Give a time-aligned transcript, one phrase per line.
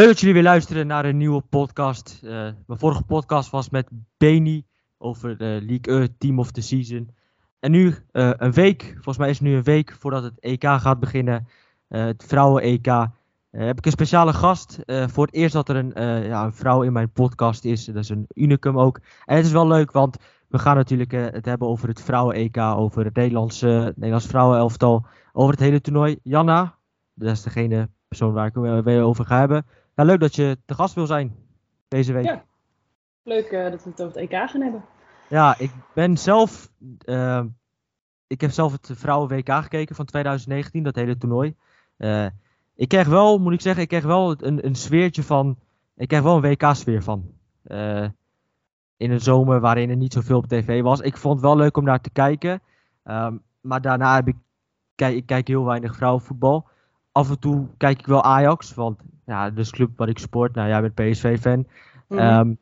[0.00, 2.20] Leuk dat jullie weer luisteren naar een nieuwe podcast.
[2.24, 4.64] Uh, mijn vorige podcast was met Beni
[4.98, 7.10] over de League 1 Team of the Season.
[7.58, 10.64] En nu uh, een week, volgens mij is het nu een week voordat het EK
[10.64, 11.46] gaat beginnen.
[11.88, 12.86] Uh, het vrouwen-EK.
[13.50, 14.78] heb ik een speciale gast.
[14.86, 15.92] voor het eerst dat er een,
[16.24, 17.84] ja, een, vrouw in mijn podcast is.
[17.84, 19.00] Dat is een unicum ook.
[19.24, 20.16] En het is wel leuk, want
[20.48, 22.58] we gaan natuurlijk het hebben over het vrouwen-EK.
[22.58, 25.06] Over het Nederlandse, Nederlands vrouwenelftal.
[25.32, 26.18] Over het hele toernooi.
[26.22, 26.74] Janna,
[27.14, 29.64] dat is degene persoon waar ik het over ga hebben.
[29.94, 31.36] Ja, leuk dat je te gast wil zijn
[31.88, 32.24] deze week.
[32.24, 32.44] Ja,
[33.22, 34.84] leuk uh, dat we het over het EK gaan hebben.
[35.28, 36.70] Ja, ik ben zelf.
[37.04, 37.44] Uh,
[38.26, 41.54] ik heb zelf het Vrouwen-WK gekeken van 2019, dat hele toernooi.
[41.98, 42.26] Uh,
[42.74, 45.58] ik kreeg wel, moet ik zeggen, ik kreeg wel een, een sfeertje van.
[45.96, 47.32] Ik kreeg wel een WK-sfeer van.
[48.96, 51.00] In een zomer waarin er niet zoveel op tv was.
[51.00, 52.62] Ik vond het wel leuk om naar te kijken.
[53.04, 54.36] Um, maar daarna heb ik.
[54.94, 56.68] Kijk, ik kijk heel weinig vrouwenvoetbal.
[57.12, 59.00] Af en toe kijk ik wel Ajax, want
[59.30, 60.54] ja, dus club wat ik sport.
[60.54, 61.66] Nou, jij bent PSV-fan.
[62.08, 62.58] Mm um,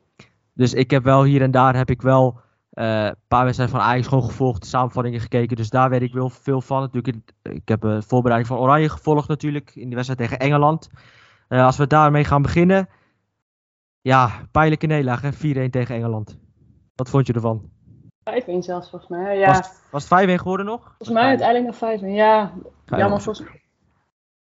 [0.53, 2.39] dus ik heb wel hier en daar heb ik wel
[2.73, 5.55] uh, een paar wedstrijden van Ajax gewoon gevolgd, samenvattingen gekeken.
[5.55, 6.81] Dus daar weet ik wel veel van.
[6.81, 10.89] Natuurlijk, ik heb de voorbereiding van Oranje gevolgd natuurlijk in die wedstrijd tegen Engeland.
[11.49, 12.89] Uh, als we daarmee gaan beginnen.
[14.01, 15.37] Ja, pijnlijke nederlaag, 4-1
[15.69, 16.39] tegen Engeland.
[16.95, 17.69] Wat vond je ervan?
[18.29, 19.37] 5-1 zelfs volgens mij.
[19.37, 19.47] Ja.
[19.47, 20.81] Was, was het 5-1 geworden nog?
[20.83, 22.03] Volgens mij uiteindelijk nog 5-1.
[22.03, 22.53] Ja,
[22.85, 23.61] jammer volgens mij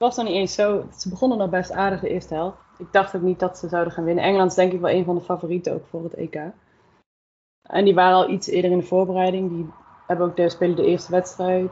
[0.01, 0.85] was dan niet eens zo.
[0.97, 2.57] Ze begonnen nog best aardig de eerste helft.
[2.77, 4.23] Ik dacht ook niet dat ze zouden gaan winnen.
[4.23, 6.35] Engeland is denk ik wel een van de favorieten ook voor het EK.
[7.61, 9.49] En die waren al iets eerder in de voorbereiding.
[9.49, 9.69] Die
[10.07, 11.69] hebben ook de, spelen de eerste wedstrijd.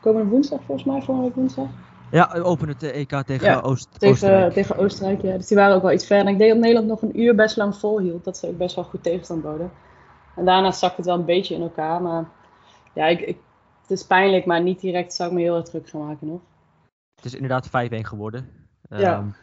[0.00, 1.66] Komende woensdag volgens mij, volgende week woensdag.
[2.10, 4.52] Ja, openen het EK tegen ja, Oost tegen, Oostenrijk.
[4.52, 5.36] Tegen Oostenrijk, ja.
[5.36, 6.32] Dus die waren ook wel iets verder.
[6.32, 8.24] ik denk dat Nederland nog een uur best lang volhield.
[8.24, 9.70] Dat ze ook best wel goed tegenstand boden.
[10.36, 12.02] En daarna zakte het wel een beetje in elkaar.
[12.02, 12.28] Maar
[12.94, 13.38] ja, ik, ik,
[13.80, 16.40] het is pijnlijk, maar niet direct zou ik me heel erg druk gaan maken nog.
[17.18, 17.70] Het is inderdaad 5-1
[18.00, 18.48] geworden.
[18.90, 19.18] Ja.
[19.18, 19.34] Um,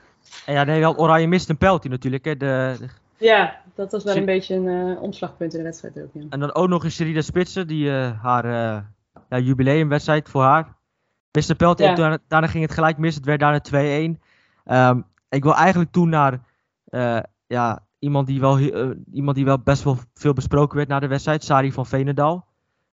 [0.46, 2.26] en ja, Nederland, Oranje mist een penalty natuurlijk.
[2.26, 2.38] Hè.
[2.38, 2.88] De, de...
[3.18, 6.10] Ja, dat was wel een beetje een uh, omslagpunt in de wedstrijd ook.
[6.14, 6.22] Ja.
[6.30, 8.82] En dan ook nog eens Sherida Spitsen, die uh, haar uh,
[9.30, 10.76] ja, jubileumwedstrijd voor haar.
[11.32, 13.16] Mist een penalty en daarna, daarna, ging het gelijk mis.
[13.16, 13.74] Het werd daarna 2-1.
[13.74, 14.18] Um,
[14.64, 16.40] ehm, ik wil eigenlijk toen naar
[17.48, 18.60] ja, iemand, die wel,
[19.14, 21.44] iemand die wel best wel veel besproken werd na de wedstrijd.
[21.44, 22.48] Sari van Veenendaal.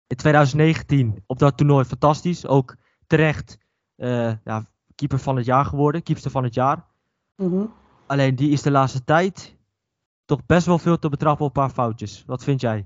[0.07, 2.47] In 2019 op dat toernooi fantastisch.
[2.47, 2.77] Ook
[3.07, 3.59] terecht
[4.45, 4.65] ja,
[4.95, 6.85] keeper van het jaar geworden, keeper van het jaar.
[7.37, 7.73] Mm -hmm.
[8.07, 9.57] Alleen die is de laatste tijd
[10.25, 12.25] toch best wel veel te betrappen op een paar foutjes.
[12.27, 12.85] Wat vind jij?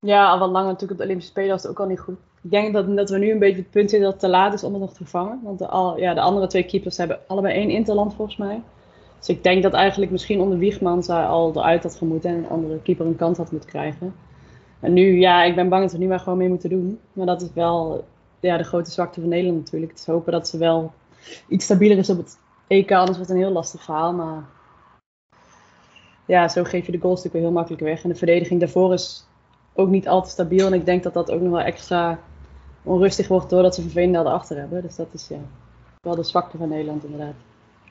[0.00, 2.16] Ja, al wat langer natuurlijk op de Olympische Spelen was het ook al niet goed.
[2.42, 4.54] Ik denk dat, dat we nu een beetje het punt zitten dat het te laat
[4.54, 5.40] is om het nog te vervangen.
[5.42, 8.62] Want de, al, ja, de andere twee keepers hebben allebei één interland volgens mij.
[9.18, 12.48] Dus ik denk dat eigenlijk misschien onder Wiegman zij al eruit had gemoeten en een
[12.48, 14.14] andere keeper een kant had moeten krijgen.
[14.80, 16.98] En nu, ja, ik ben bang dat we nu maar gewoon mee moeten doen.
[17.12, 18.04] Maar dat is wel
[18.40, 19.90] ja, de grote zwakte van Nederland natuurlijk.
[19.90, 20.92] Het is hopen dat ze wel
[21.48, 24.12] iets stabieler is op het EK, anders wordt het een heel lastig verhaal.
[24.12, 24.44] Maar
[26.26, 28.02] ja, zo geef je de goals natuurlijk heel makkelijk weg.
[28.02, 29.26] En de verdediging daarvoor is
[29.74, 30.66] ook niet al te stabiel.
[30.66, 32.18] En ik denk dat dat ook nog wel extra
[32.82, 34.82] onrustig wordt doordat ze Verveendaal erachter hebben.
[34.82, 35.40] Dus dat is ja,
[36.00, 37.34] wel de zwakte van Nederland inderdaad.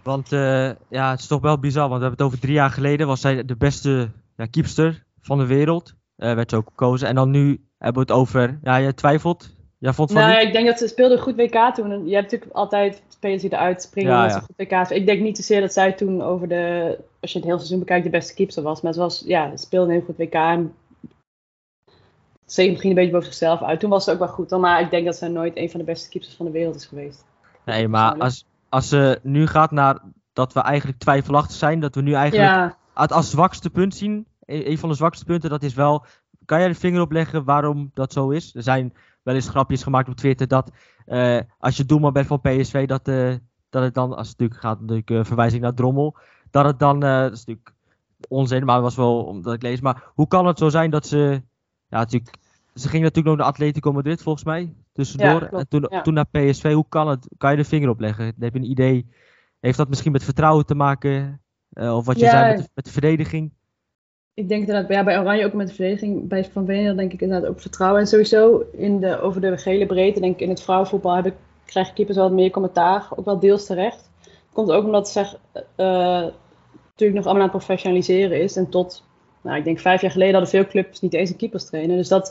[0.03, 2.69] Want uh, ja, het is toch wel bizar, want we hebben het over drie jaar
[2.69, 3.07] geleden.
[3.07, 5.93] Was zij de beste ja, keepster van de wereld.
[6.17, 7.07] Uh, werd ze ook gekozen.
[7.07, 10.53] En dan nu hebben we het over, ja, je twijfelt Jij vond van nou, ik
[10.53, 12.07] denk dat ze speelde goed WK toen.
[12.07, 14.39] je hebt natuurlijk altijd spelers die eruit springen ja, ja.
[14.39, 14.89] goed WK.
[14.89, 18.03] Ik denk niet zozeer dat zij toen over de, als je het hele seizoen bekijkt,
[18.03, 18.81] de beste keeper was.
[18.81, 20.33] Maar ze was, ja, ze speelde een heel goed WK.
[20.33, 20.73] En
[22.45, 23.79] ze ging een beetje boven zichzelf uit.
[23.79, 24.49] Toen was ze ook wel goed.
[24.49, 26.85] Maar ik denk dat ze nooit een van de beste keepers van de wereld is
[26.85, 27.25] geweest.
[27.65, 30.01] Nee, maar als, als ze nu gaat naar
[30.33, 32.77] dat we eigenlijk twijfelachtig zijn, dat we nu eigenlijk ja.
[32.93, 34.27] het als zwakste punt zien.
[34.45, 36.05] Een van de zwakste punten, dat is wel.
[36.45, 38.55] Kan jij de vinger opleggen waarom dat zo is?
[38.55, 38.93] Er zijn
[39.27, 40.71] wel eens grapjes gemaakt op Twitter dat
[41.07, 43.35] uh, als je doelman bent van PSV, dat, uh,
[43.69, 46.17] dat het dan, als het natuurlijk gaat, natuurlijk uh, verwijzing naar Drommel,
[46.51, 47.73] dat het dan, dat is natuurlijk
[48.27, 49.81] onzin, maar het was wel omdat ik lees.
[49.81, 51.41] Maar hoe kan het zo zijn dat ze,
[51.87, 52.35] ja, natuurlijk,
[52.73, 55.41] ze ging natuurlijk nog naar Atletico Madrid volgens mij, tussendoor.
[55.41, 56.01] Ja, en toen, ja.
[56.01, 57.27] toen naar PSV, hoe kan het?
[57.37, 58.25] Kan je de vinger opleggen?
[58.25, 59.09] Heb je een idee?
[59.59, 61.41] Heeft dat misschien met vertrouwen te maken?
[61.69, 63.51] of wat je ja, zei met de, met de verdediging?
[64.37, 67.21] Ik denk inderdaad, ja, bij Oranje ook met de verdediging, bij Van Venen denk ik
[67.21, 68.01] inderdaad ook vertrouwen.
[68.01, 71.33] En sowieso in de, over de gele breedte, denk ik in het vrouwenvoetbal heb ik,
[71.65, 74.09] krijgen keepers wel wat meer commentaar, ook wel deels terecht.
[74.53, 75.27] Komt ook omdat ze uh,
[76.85, 78.55] natuurlijk nog allemaal aan het professionaliseren is.
[78.55, 79.03] En tot,
[79.41, 81.97] nou, ik denk vijf jaar geleden hadden veel clubs niet eens een keepers trainen.
[81.97, 82.27] Dus dat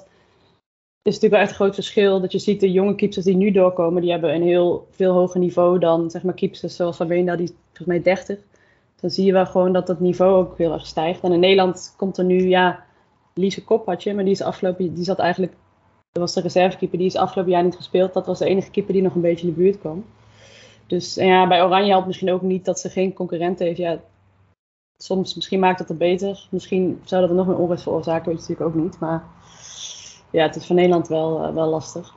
[1.03, 2.21] is natuurlijk wel echt een groot verschil.
[2.21, 5.41] Dat je ziet de jonge keepers die nu doorkomen, die hebben een heel veel hoger
[5.41, 8.39] niveau dan zeg maar keepers zoals Van Veenda, die volgens mij 30
[9.01, 11.23] dan zie je wel gewoon dat het niveau ook heel erg stijgt.
[11.23, 12.85] En in Nederland komt er nu, ja,
[13.35, 15.53] Lise Kop had je, maar die is afgelopen, die zat eigenlijk,
[16.13, 18.13] dat was de reservekeeper, die is afgelopen jaar niet gespeeld.
[18.13, 20.05] Dat was de enige keeper die nog een beetje in de buurt kwam.
[20.87, 23.79] Dus ja, bij Oranje helpt misschien ook niet dat ze geen concurrent heeft.
[23.79, 24.01] Ja,
[24.97, 26.47] soms, misschien maakt dat het beter.
[26.51, 28.99] Misschien zou dat er nog meer onrust veroorzaken, weet je natuurlijk ook niet.
[28.99, 29.25] Maar
[30.31, 32.15] ja, het is voor Nederland wel, uh, wel lastig.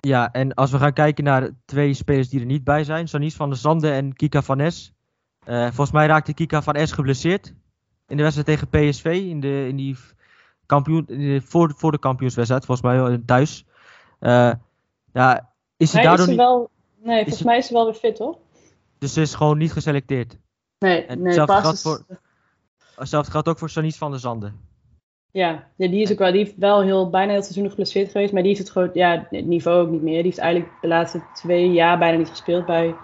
[0.00, 3.36] Ja, en als we gaan kijken naar twee spelers die er niet bij zijn, Sanis
[3.36, 4.92] van der Zande en Kika van Es.
[5.48, 7.54] Uh, volgens mij raakte Kika van Es geblesseerd
[8.06, 9.96] in de wedstrijd tegen PSV, in, de, in die
[10.66, 13.64] kampioen, in de, voor, voor de kampioenswedstrijd, volgens mij thuis.
[14.20, 14.52] Uh,
[15.12, 16.36] ja, is hij daardoor is niet...
[16.40, 16.70] Wel,
[17.02, 18.38] nee, volgens mij is ze wel weer fit hoor.
[18.98, 20.38] Dus ze is gewoon niet geselecteerd?
[20.78, 22.04] Nee, en nee hetzelfde, geldt voor,
[22.94, 24.52] hetzelfde geldt ook voor Sanis van der Zande.
[25.30, 28.42] Ja, die is ook wel, die heeft wel heel, bijna heel seizoen geblesseerd geweest, maar
[28.42, 30.14] die is het gewoon, ja, het niveau ook niet meer.
[30.14, 32.94] Die heeft eigenlijk de laatste twee jaar bijna niet gespeeld bij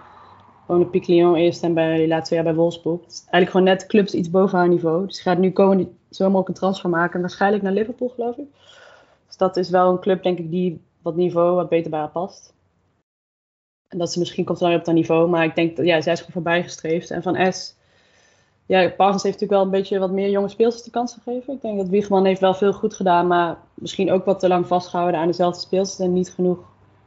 [0.67, 3.01] gewoon de Pic Lyon eerst en bij de laatste jaar bij Wolfsburg.
[3.01, 5.07] Eigenlijk gewoon net clubs iets boven haar niveau.
[5.07, 8.47] Dus gaat nu komen zo mogelijk een transfer maken, waarschijnlijk naar Liverpool geloof ik.
[9.27, 12.11] Dus dat is wel een club denk ik die wat niveau wat beter bij haar
[12.11, 12.55] past.
[13.89, 16.13] En dat ze misschien komt dan op dat niveau, maar ik denk dat ja, zij
[16.13, 17.11] is gewoon voorbij gestreefd.
[17.11, 17.77] En van S
[18.67, 21.55] ja, Parsons heeft natuurlijk wel een beetje wat meer jonge speelsters de kans gegeven.
[21.55, 24.67] Ik denk dat Wiegman heeft wel veel goed gedaan, maar misschien ook wat te lang
[24.67, 26.59] vastgehouden aan dezelfde speelsters en niet genoeg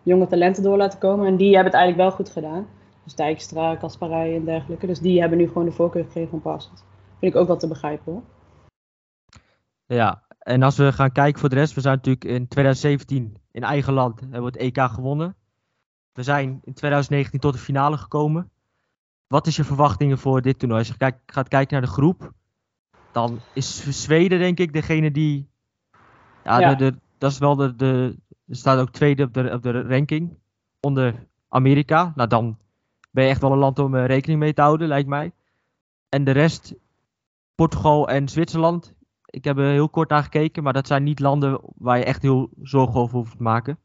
[0.03, 1.27] jonge talenten door laten komen.
[1.27, 2.67] En die hebben het eigenlijk wel goed gedaan.
[3.07, 4.87] Dus Dijkstra, Kasparij en dergelijke.
[4.87, 6.83] Dus die hebben nu gewoon de voorkeur gekregen van Parsons.
[7.19, 8.23] Vind ik ook wel te begrijpen hoor.
[9.85, 11.73] Ja, en als we gaan kijken voor de rest.
[11.73, 15.35] We zijn natuurlijk in 2017 in eigen land hebben we het EK gewonnen.
[16.13, 18.51] We zijn in 2019 tot de finale gekomen.
[19.27, 20.79] Wat is je verwachtingen voor dit toernooi?
[20.79, 22.31] Als je kijk, gaat kijken naar de groep,
[23.11, 25.49] dan is Zweden denk ik degene die...
[26.43, 26.75] Ja, Ja.
[26.75, 28.17] De, de- dat is wel de, de...
[28.47, 30.37] Er staat ook tweede op de, op de ranking
[30.79, 32.11] onder Amerika.
[32.15, 32.57] Nou, dan
[33.17, 35.31] ben je echt wel een land om eh, rekening mee te houden, lijkt mij.
[36.09, 36.75] En de rest,
[37.55, 38.93] Portugal en Zwitserland.
[39.25, 42.21] Ik heb er heel kort naar gekeken, maar dat zijn niet landen waar je echt
[42.21, 43.79] heel zorgen over hoeft te maken.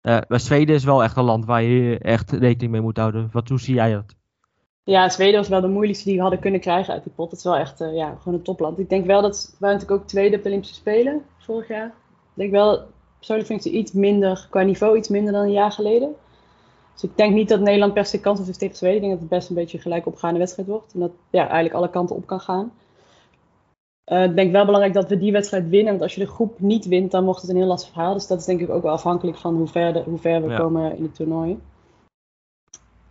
[0.00, 3.28] Eh maar Zweden is wel echt een land waar je echt rekening mee moet houden.
[3.32, 4.14] Wat, hoe zie jij dat?
[4.82, 7.30] Ja, Zweden was wel de moeilijkste die we hadden kunnen krijgen uit die pot.
[7.30, 8.78] Het is wel echt eh, ja, gewoon een topland.
[8.78, 11.86] Ik denk wel dat we natuurlijk ook tweede op Olympische Spelen vorig jaar.
[11.86, 11.92] Ik
[12.34, 12.86] denk wel,
[13.16, 16.14] persoonlijk vind ik ze iets minder, qua niveau iets minder dan een jaar geleden.
[17.00, 18.96] Dus ik denk niet dat Nederland per se kans heeft tegen Zweden.
[18.96, 20.94] Ik denk dat het best een beetje een gelijk opgaande wedstrijd wordt.
[20.94, 22.72] En dat ja, eigenlijk alle kanten op kan gaan.
[24.04, 25.90] Eh, ik denk wel belangrijk dat we die wedstrijd winnen.
[25.90, 28.12] Want als je de groep niet wint, dan wordt het een heel lastig verhaal.
[28.14, 30.48] Dus dat is denk ik ook wel afhankelijk van hoe ver, de- hoe ver we
[30.50, 30.56] Ja.
[30.58, 31.60] komen in het toernooi.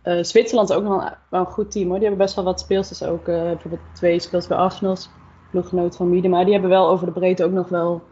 [0.02, 1.98] Eh, Zwitserland is ook nog wel een, wel een goed team hoor.
[1.98, 3.28] Die hebben best wel wat speelsters ook.
[3.28, 4.96] eh, bijvoorbeeld twee speels bij Arsenal,
[5.50, 6.42] ploeggenoot van Miedema.
[6.44, 8.02] Die hebben wel over de breedte ook nog wel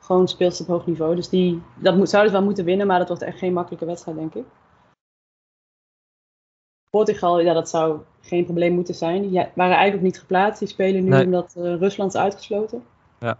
[0.00, 1.14] gewoon speelsters op hoog niveau.
[1.14, 3.84] Dus die, dat moet, zouden ze wel moeten winnen, maar dat wordt echt geen makkelijke
[3.86, 4.44] wedstrijd denk ik.
[6.90, 9.22] Portugal, ja, dat zou geen probleem moeten zijn.
[9.22, 10.58] Die waren eigenlijk ook niet geplaatst.
[10.58, 11.24] Die spelen nu Nee.
[11.24, 12.82] omdat eh, Rusland is uitgesloten.
[13.20, 13.38] Ja.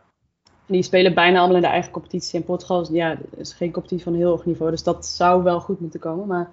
[0.66, 2.38] Die spelen bijna allemaal in de eigen competitie.
[2.38, 4.70] En Portugal is, ja, is geen competitie van heel hoog niveau.
[4.70, 6.26] Dus dat zou wel goed moeten komen.
[6.26, 6.50] Maar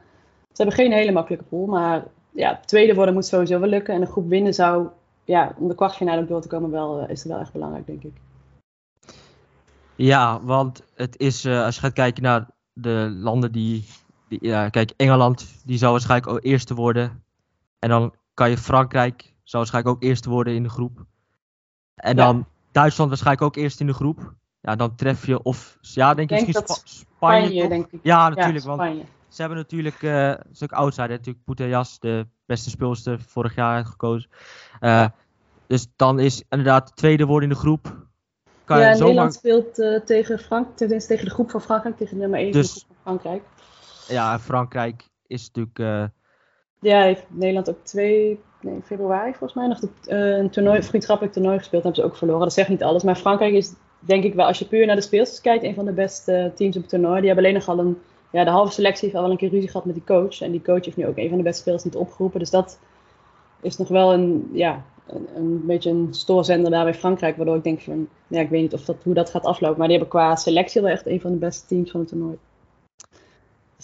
[0.51, 1.65] ze hebben geen hele makkelijke pool.
[1.65, 3.93] Maar ja, tweede worden moet sowieso wel lukken.
[3.93, 4.87] En een groep winnen zou,
[5.23, 8.03] ja, om de kwartfinale ook door te komen, wel, eh, is wel echt belangrijk, denk
[8.03, 8.13] ik.
[9.95, 13.85] Ja, want het is, eh, als je gaat kijken naar de landen die-
[14.27, 17.23] ja, kijk, Engeland, die zou waarschijnlijk ook eerste worden.
[17.79, 21.05] En dan kan je Frankrijk, zou waarschijnlijk ook eerste worden in de groep.
[21.95, 22.25] En Ja.
[22.25, 24.33] dan Duitsland waarschijnlijk ook eerst in de groep.
[24.61, 27.67] Ja, dan tref je of, ja, denk ik denk Spanje.
[27.67, 27.99] Denk ik.
[28.03, 32.69] Ja, natuurlijk, ja, want ze hebben natuurlijk, eh een stuk outsider, natuurlijk Putellas, de beste
[32.69, 34.29] speelster vorig jaar uitgekozen.
[34.79, 35.07] Eh,
[35.67, 37.95] Dus dan is inderdaad tweede worden in de groep.
[38.63, 41.97] Kan ja, je zomaar, Nederland speelt eh, tegen, Frank, tenminste tegen de groep van Frankrijk,
[41.97, 43.43] tegen nummer 1 Dus- van Frankrijk.
[44.07, 46.05] Ja, Frankrijk is natuurlijk, eh,
[46.79, 51.57] Ja, heeft Nederland ook 2 nee, februari volgens mij nog eh, een toernooi, vriendschappelijk toernooi
[51.57, 51.83] gespeeld.
[51.83, 52.41] hebben ze ook verloren.
[52.41, 53.03] Dat zegt niet alles.
[53.03, 55.85] Maar Frankrijk is denk ik wel, als je puur naar de speelsters kijkt, een van
[55.85, 57.17] de beste teams op het toernooi.
[57.17, 57.97] Die hebben alleen nog al een,
[58.31, 60.41] ja, de halve selectie heeft al wel een keer ruzie gehad met die coach.
[60.41, 62.39] En die coach heeft nu ook een van de beste spelers niet opgeroepen.
[62.39, 62.79] Dus dat
[63.61, 67.35] is nog wel een, ja, een, een beetje een stoorzender daar bij Frankrijk.
[67.35, 69.77] Waardoor ik denk van, ja, ik weet niet of dat, hoe dat gaat aflopen.
[69.77, 72.37] Maar die hebben qua selectie wel echt een van de beste teams van het toernooi.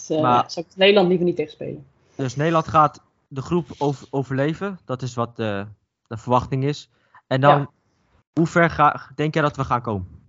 [0.08, 1.86] Dus eh Maar- ja, zou ik Nederland liever niet tegen spelen.
[2.14, 4.78] dus Nederland gaat de groep over- overleven.
[4.84, 5.64] Dat is wat eh,
[6.06, 6.90] de verwachting is.
[7.26, 7.70] En dan, Ja.
[8.32, 10.20] hoe ver ga, denk jij dat we gaan komen?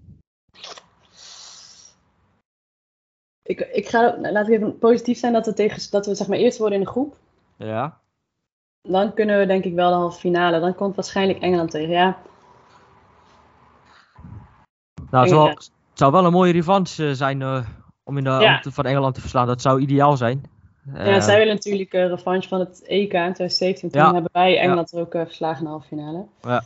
[3.43, 6.37] Ik, ik ga, laat ik even positief zijn dat we, tegen, dat we zeg maar
[6.37, 7.17] eerst worden in de groep.
[7.57, 7.99] Ja.
[8.81, 10.59] Dan kunnen we denk ik wel de halve finale.
[10.59, 11.89] Dan komt waarschijnlijk Engeland tegen.
[11.89, 12.17] Ja,
[15.09, 15.71] Nou, het zou, Engeland.
[15.89, 17.41] het zou wel een mooie revanche eh, zijn
[18.03, 18.55] om, in de, Ja.
[18.55, 19.48] om te- van Engeland te verslaan.
[19.48, 20.43] Dat zou ideaal zijn.
[20.93, 23.89] ja Eh, zij willen natuurlijk een revanche van het EK in 2017.
[23.89, 24.13] Toen Ja.
[24.13, 26.25] hebben wij Engeland er ook eh, verslagen in de halve finale.
[26.41, 26.63] Ja.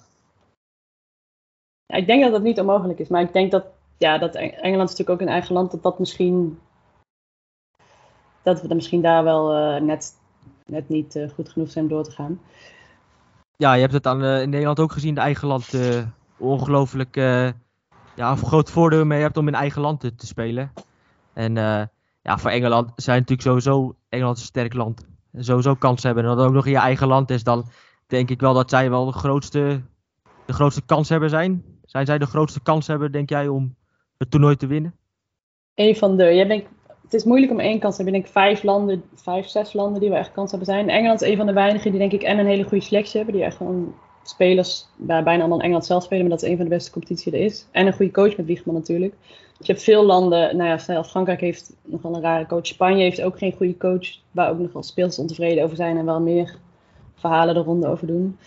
[1.86, 3.08] Ja, ik denk dat dat niet onmogelijk is.
[3.08, 3.66] Maar ik denk dat,
[3.98, 5.72] ja, dat Eng- Engeland is natuurlijk ook een eigen land.
[5.72, 6.60] Dat dat misschien...
[8.44, 9.52] dat we er misschien daar wel
[9.82, 10.14] net,
[10.66, 12.42] net niet goed genoeg zijn om door te gaan.
[13.58, 15.74] Ja, je hebt het dan in Nederland ook gezien, de eigen land
[16.38, 20.72] ongelooflijk ja, een groot voordeel mee hebt om in eigen land te, te spelen.
[21.38, 21.54] En
[22.22, 25.06] ja, voor Engeland zijn natuurlijk sowieso Engeland een sterk land.
[25.38, 26.24] Sowieso kans hebben.
[26.24, 27.66] En dat ook nog in je eigen land is, dan
[28.08, 29.82] denk ik wel dat zij wel de grootste,
[30.46, 31.64] de grootste kans hebben zijn.
[31.84, 33.76] Zijn zij de grootste kans hebben, denk jij, om
[34.18, 34.96] het toernooi te winnen?
[35.76, 36.24] Een van de.
[36.24, 36.68] Jij
[37.04, 38.20] het is moeilijk om één kans te hebben.
[38.20, 40.90] Ik denk vijf landen, vijf, zes landen die wel echt kans hebben zijn.
[40.90, 43.36] Engeland is een van de weinigen die denk ik en een hele goede selectie hebben.
[43.36, 43.96] Die echt gewoon
[44.30, 46.22] spelers bij bijna allemaal in Engeland zelf spelen.
[46.22, 47.66] Maar dat is een van de beste competities er is.
[47.72, 49.14] En een goede coach met Wiegman natuurlijk.
[49.58, 50.58] Dus je hebt veel landen.
[50.58, 52.68] Nou ja, Frankrijk heeft nogal een rare coach.
[52.68, 54.08] Spanje heeft ook geen goede coach.
[54.32, 55.98] Waar ook nogal spelers ontevreden over zijn.
[55.98, 56.58] En wel meer
[57.16, 58.38] verhalen de ronde over doen.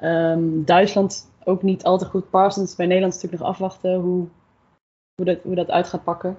[0.00, 2.30] Ehm, Duitsland ook niet al te goed.
[2.30, 4.26] Parsons bij Nederland natuurlijk nog afwachten hoe,
[5.14, 6.36] hoe, dat, hoe dat uit gaat pakken.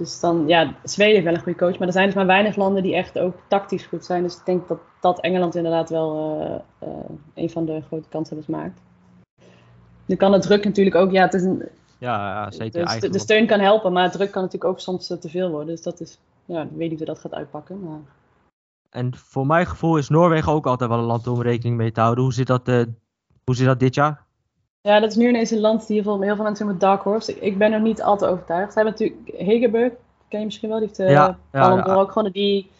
[0.00, 1.78] Dus dan, ja, Zweden heeft wel een goede coach.
[1.78, 4.22] Maar er zijn dus maar weinig landen die echt ook tactisch goed zijn.
[4.22, 6.94] Dus ik denk dat, dat Engeland inderdaad wel uh, uh,
[7.34, 8.80] een van de grote kanshebbers maakt.
[10.06, 12.84] Nu kan het druk natuurlijk ook, ja, het is een, ja, ja zeker.
[12.84, 15.50] Dus de, de, steun kan helpen, maar het druk kan natuurlijk ook soms te veel
[15.50, 15.66] worden.
[15.68, 17.80] Dus dat is, ja, ik weet niet hoe dat gaat uitpakken.
[17.80, 18.00] Maar...
[18.90, 22.00] En voor mijn gevoel is Noorwegen ook altijd wel een land om rekening mee te
[22.00, 22.24] houden.
[22.24, 22.82] Hoe zit dat, uh,
[23.44, 24.26] hoe zit dat dit jaar?
[24.82, 27.02] Ja, dat is nu ineens een land die heel veel, heel veel mensen met Dark
[27.02, 27.32] Horse.
[27.32, 28.72] Ik, ik, ben er niet al te overtuigd.
[28.72, 29.92] Ze hebben natuurlijk Hegerberg,
[30.28, 32.70] ken je misschien wel, die heeft uh, ja, ja, ook gewoon die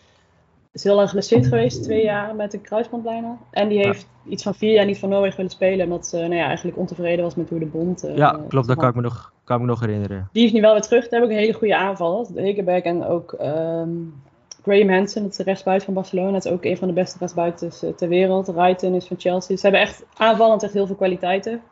[0.73, 3.38] is heel lang geblesseerd geweest, twee jaar met een kruisband bijna.
[3.50, 6.35] En die heeft iets van vier jaar niet van Noorwegen willen spelen, omdat ze nou
[6.35, 8.04] ja, eigenlijk ontevreden was met hoe de bond...
[8.04, 10.28] Uh, ja, klopt, dat kan ik, me nog, kan ik me nog herinneren.
[10.33, 12.28] Die is nu wel weer terug, daar heb ik een hele goede aanval.
[12.35, 14.23] Hegerberg en ook um,
[14.62, 16.33] Graham Hansen, dat is de rechtsbuiten van Barcelona.
[16.33, 18.47] Dat is ook een van de beste rechtsbuiten ter wereld.
[18.47, 19.57] Wrighton is van Chelsea.
[19.57, 21.62] Ze hebben echt aanvallend echt heel veel kwaliteiten.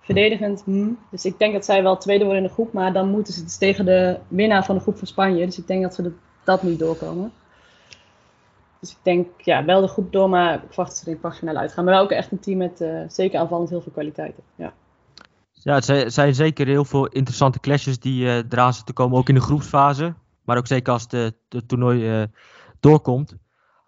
[0.00, 0.98] Verdedigend, hmm.
[1.10, 2.72] dus ik denk dat zij wel tweede worden in de groep.
[2.72, 5.46] Maar dan moeten ze dus tegen de winnaar van de groep van Spanje.
[5.46, 6.12] Dus ik denk dat ze
[6.44, 7.32] dat niet doorkomen.
[8.80, 11.18] Dus ik denk, ja, wel de groep door, maar ik verwacht dat ze er in
[11.18, 11.84] kwartfinale uitgaan.
[11.84, 14.42] Maar wel ook echt een team met uh, zeker aanvallend heel veel kwaliteiten.
[14.54, 14.72] Ja.
[15.52, 19.28] Ja, het zijn zeker heel veel interessante clashes die uh, eraan zitten te komen, ook
[19.28, 20.14] in de groepsfase.
[20.44, 21.34] Maar ook zeker als het
[21.66, 22.26] toernooi uh,
[22.80, 23.36] doorkomt.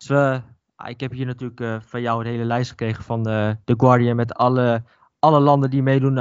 [0.09, 3.23] Ah, ik heb hier natuurlijk van jou een hele lijst gekregen van
[3.65, 4.83] The Guardian met alle,
[5.21, 6.19] alle landen die meedoen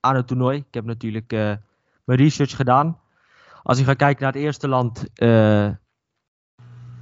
[0.00, 0.58] aan het toernooi.
[0.58, 1.30] Ik heb natuurlijk
[2.04, 3.00] mijn research gedaan.
[3.62, 5.04] Als ik ga kijken naar het eerste land,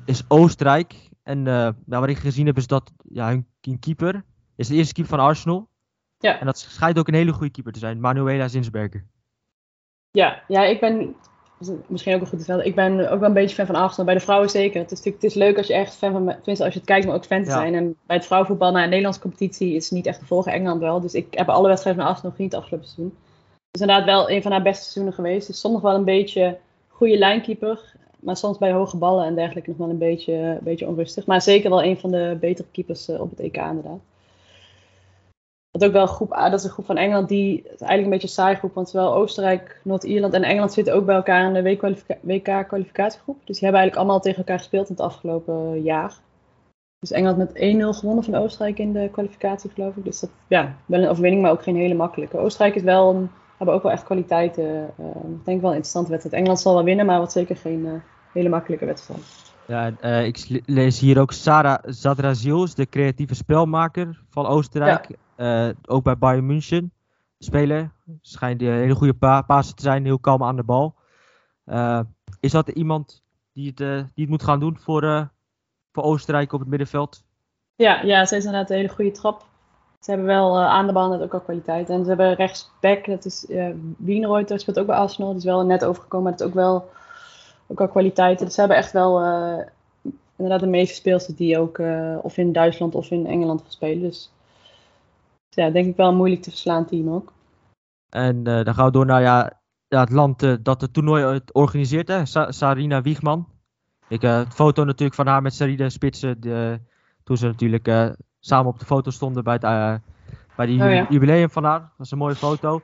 [0.05, 1.09] is Oostenrijk.
[1.23, 3.29] En uh, wat ik gezien heb is dat ja,
[3.61, 4.25] hun keeper
[4.57, 5.69] is de eerste keeper van Arsenal.
[6.19, 6.39] Ja.
[6.41, 9.07] En dat schijnt ook een hele goede keeper te zijn, Manuela Zinsberger.
[10.11, 11.17] Ja, ja ik ben
[11.87, 14.05] misschien ook een goed te Ik ben ook wel een beetje fan van Arsenal.
[14.05, 14.81] Bij de vrouwen zeker.
[14.81, 16.89] Het is natuurlijk het is leuk als je echt fan van, tenminste als je het
[16.89, 17.75] kijkt, maar ook fan te zijn.
[17.75, 20.53] En bij het vrouwenvoetbal, na een Nederlandse competitie, is het niet echt te volgen.
[20.53, 21.01] Engeland wel.
[21.01, 23.17] Dus ik heb alle wedstrijden van Arsenal gezien het afgelopen seizoen.
[23.53, 25.47] Het is inderdaad wel een van haar beste seizoenen geweest.
[25.47, 26.59] Dus soms nog wel een beetje
[26.89, 27.95] goede lijnkeeper.
[28.21, 31.27] Maar soms bij hoge ballen en dergelijke nog wel een beetje, een beetje onrustig.
[31.27, 34.01] Maar zeker wel een van de betere keepers eh, op het EK inderdaad.
[35.77, 38.11] Wat ook wel een groep, dat is een groep van Engeland die is eigenlijk een
[38.11, 38.75] beetje een saai groep.
[38.75, 41.77] Want zowel Oostenrijk, Noord-Ierland en Engeland zitten ook bij elkaar in de
[42.23, 43.37] WK-kwalificatiegroep.
[43.45, 46.15] Dus die hebben eigenlijk allemaal tegen elkaar gespeeld in het afgelopen jaar.
[46.99, 47.51] Dus Engeland met
[47.95, 50.05] 1-0 gewonnen van Oostenrijk in de kwalificatie, geloof ik.
[50.05, 52.39] Dus dat, ja, wel een overwinning, maar ook geen hele makkelijke.
[52.39, 54.65] Oostenrijk is wel een, hebben ook wel echt kwaliteiten.
[55.01, 56.37] Uh, ik denk wel een interessante wedstrijd.
[56.37, 57.93] Engeland zal wel winnen, maar wat zeker geen uh,
[58.33, 59.21] hele makkelijke wedstrijd.
[59.67, 65.09] Ja, uh, ik lees hier ook Sarah Zadrazils, de creatieve spelmaker van Oostenrijk.
[65.09, 65.17] Ja.
[65.87, 66.93] Ook bij Bayern München
[67.39, 67.93] spelen.
[68.21, 70.95] Schijnt een hele goede pa te zijn, heel kalm aan de bal.
[72.41, 73.77] is dat iemand die het,
[74.15, 75.31] die het moet gaan doen voor,
[75.93, 77.25] voor Oostenrijk op het middenveld?
[77.75, 79.47] Ja, ja, ze is inderdaad een hele goede trap.
[80.01, 81.91] Ze hebben wel aan de bal net ook al kwaliteit.
[81.91, 85.29] En ze hebben rechtsback, dat is uh, Wienreuter, speelt ook bij Arsenal.
[85.29, 86.91] Die is wel net overgekomen, maar dat is ook wel,
[87.67, 88.45] ook al kwaliteiten.
[88.45, 89.21] Dus ze hebben echt wel
[90.37, 91.81] inderdaad de meeste speelsters die ook
[92.23, 94.03] of in Duitsland of in Engeland gaan spelen.
[94.03, 94.31] Dus
[95.57, 97.33] ja, denk ik wel een moeilijk te verslaan team ook.
[98.11, 102.09] En dan gaan we door naar ja, ja het land dat het toernooi het organiseert,
[102.09, 102.27] hè?
[102.27, 103.49] Sa Sarina Wiegman.
[104.09, 106.81] Ik heb foto natuurlijk van haar met Sarina Spitsen, de,
[107.25, 109.95] toen ze natuurlijk samen op de foto stonden bij, het, uh,
[110.57, 111.81] bij die oh, jubileum van haar.
[111.81, 112.81] Dat is een mooie foto.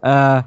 [0.00, 0.42] Uh,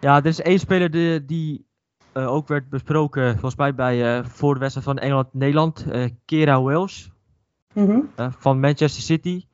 [0.00, 1.66] ja, er is één speler die, die
[2.14, 5.86] uh, ook werd besproken, volgens mij bij, voor de wedstrijd van Engeland-Nederland.
[6.24, 7.06] Kera Welsh
[7.72, 8.32] mm -hmm.
[8.38, 9.44] van Manchester City.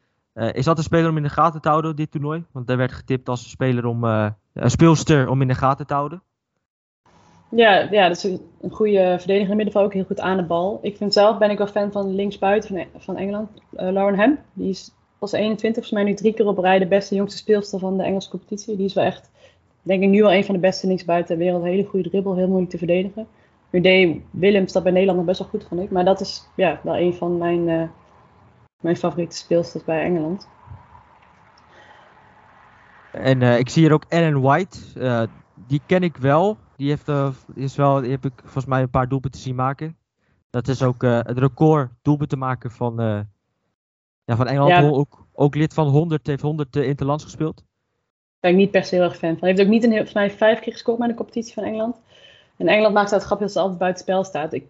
[0.53, 2.45] Is dat een speler om in de gaten te houden, dit toernooi?
[2.53, 5.95] Want daar werd getipt als een speler om, een speelster om in de gaten te
[5.95, 6.23] houden.
[7.49, 8.25] Ja, ja, dat is
[8.61, 10.79] een goede verdediger in middenveld, ook heel goed aan de bal.
[10.83, 14.39] Ik vind zelf, ben ik wel fan van linksbuiten van, van Engeland, uh, Lauren Hem.
[14.53, 17.79] Die is als 21, volgens mij nu drie keer op rij de beste jongste speelster
[17.79, 18.77] van de Engelse competitie.
[18.77, 19.31] Die is wel echt,
[19.83, 21.63] denk ik, nu al een van de beste linksbuiten ter wereld.
[21.63, 23.27] Hele goede dribbel, heel moeilijk te verdedigen.
[23.71, 25.91] Nu deed Willems dat bij Nederland nog best wel goed, vond ik.
[25.91, 27.91] Maar dat is ja, wel een van mijn,
[28.81, 30.49] mijn favoriete speelsters bij Engeland.
[33.13, 34.79] En uh, ik zie hier ook Ellen White.
[34.95, 35.23] Uh,
[35.55, 36.57] die ken ik wel.
[36.77, 37.09] Die, heeft,
[37.55, 39.97] is wel, die heb ik volgens mij een paar doelpunten zien maken.
[40.51, 42.95] Dat is ook het record doelpunten maken van,
[44.25, 44.71] ja, van Engeland.
[44.71, 44.89] Ja.
[44.89, 47.57] Ook, ook lid van 100, heeft 100 interlands gespeeld.
[47.57, 47.65] Daar
[48.41, 49.39] ben ik niet per se heel erg fan van.
[49.41, 51.97] Hij heeft ook niet een, volgens mij vijf keer gescoord bij de competitie van Engeland.
[52.57, 54.53] En Engeland maakt het grap dat ze altijd buiten spel staat.
[54.53, 54.67] Ik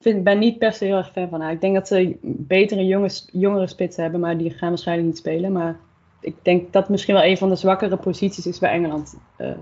[0.00, 1.52] vind, ben niet per se heel erg fan van haar.
[1.52, 2.84] Ik denk dat ze betere
[3.32, 5.52] jongere spitsen hebben, maar die gaan waarschijnlijk niet spelen.
[5.52, 5.80] Maar
[6.20, 9.14] ik denk dat misschien wel een van de zwakkere posities is bij Engeland.
[9.38, 9.52] Uh,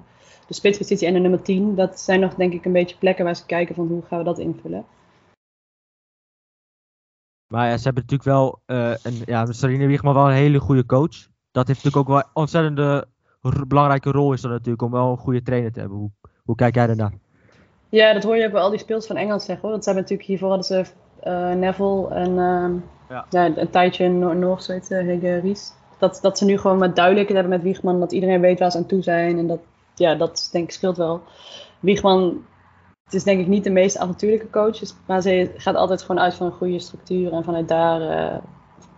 [0.46, 3.36] de spitspositie en de nummer 10, dat zijn nog denk ik een beetje plekken waar
[3.36, 4.84] ze kijken van hoe gaan we dat invullen.
[7.46, 10.86] Maar ja, ze hebben natuurlijk wel, uh, een, ja, Sarine Wiegman wel een hele goede
[10.86, 11.28] coach.
[11.50, 13.06] Dat heeft natuurlijk ook wel een ontzettende
[13.66, 15.98] belangrijke rol is dat natuurlijk om wel een goede trainer te hebben.
[15.98, 16.10] Hoe,
[16.44, 17.12] hoe kijk jij daarnaar?
[17.88, 19.76] Ja, dat hoor je ook wel al die speels van Engeland zeggen hoor.
[19.76, 20.84] Dat zijn natuurlijk hiervoor hadden ze
[21.26, 23.26] uh, Neville en uh, ja.
[23.30, 23.56] ja.
[23.56, 24.20] een tijdje in
[24.58, 25.72] zo heet Hege Ries.
[25.98, 28.78] Dat, dat ze nu gewoon met duidelijkheid hebben met Wiegman, dat iedereen weet waar ze
[28.78, 29.38] aan toe zijn.
[29.38, 29.60] En dat,
[29.94, 31.22] ja, dat denk ik scheelt wel.
[31.80, 32.44] Wiegman,
[33.04, 36.22] het is denk ik niet de meest avontuurlijke coach, dus, maar ze gaat altijd gewoon
[36.22, 38.38] uit van een goede structuur en vanuit daar uh,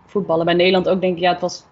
[0.05, 0.45] voetballen.
[0.45, 1.65] Bij Nederland ook denk ik, ja, het was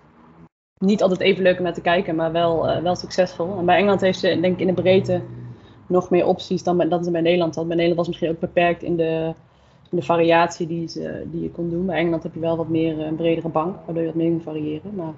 [0.77, 3.57] niet altijd even leuk om naar te kijken, maar wel, uh, wel succesvol.
[3.57, 5.21] En bij Engeland heeft ze denk ik in de breedte
[5.89, 7.67] nog meer opties dan, dat ze bij Nederland had.
[7.67, 9.33] Bij Nederland was misschien ook beperkt in de,
[9.89, 11.85] in de variatie die, ze, die je kon doen.
[11.85, 14.41] Bij Engeland heb je wel wat meer een bredere bank, waardoor je wat meer kan
[14.41, 14.95] variëren.
[14.95, 15.13] Maar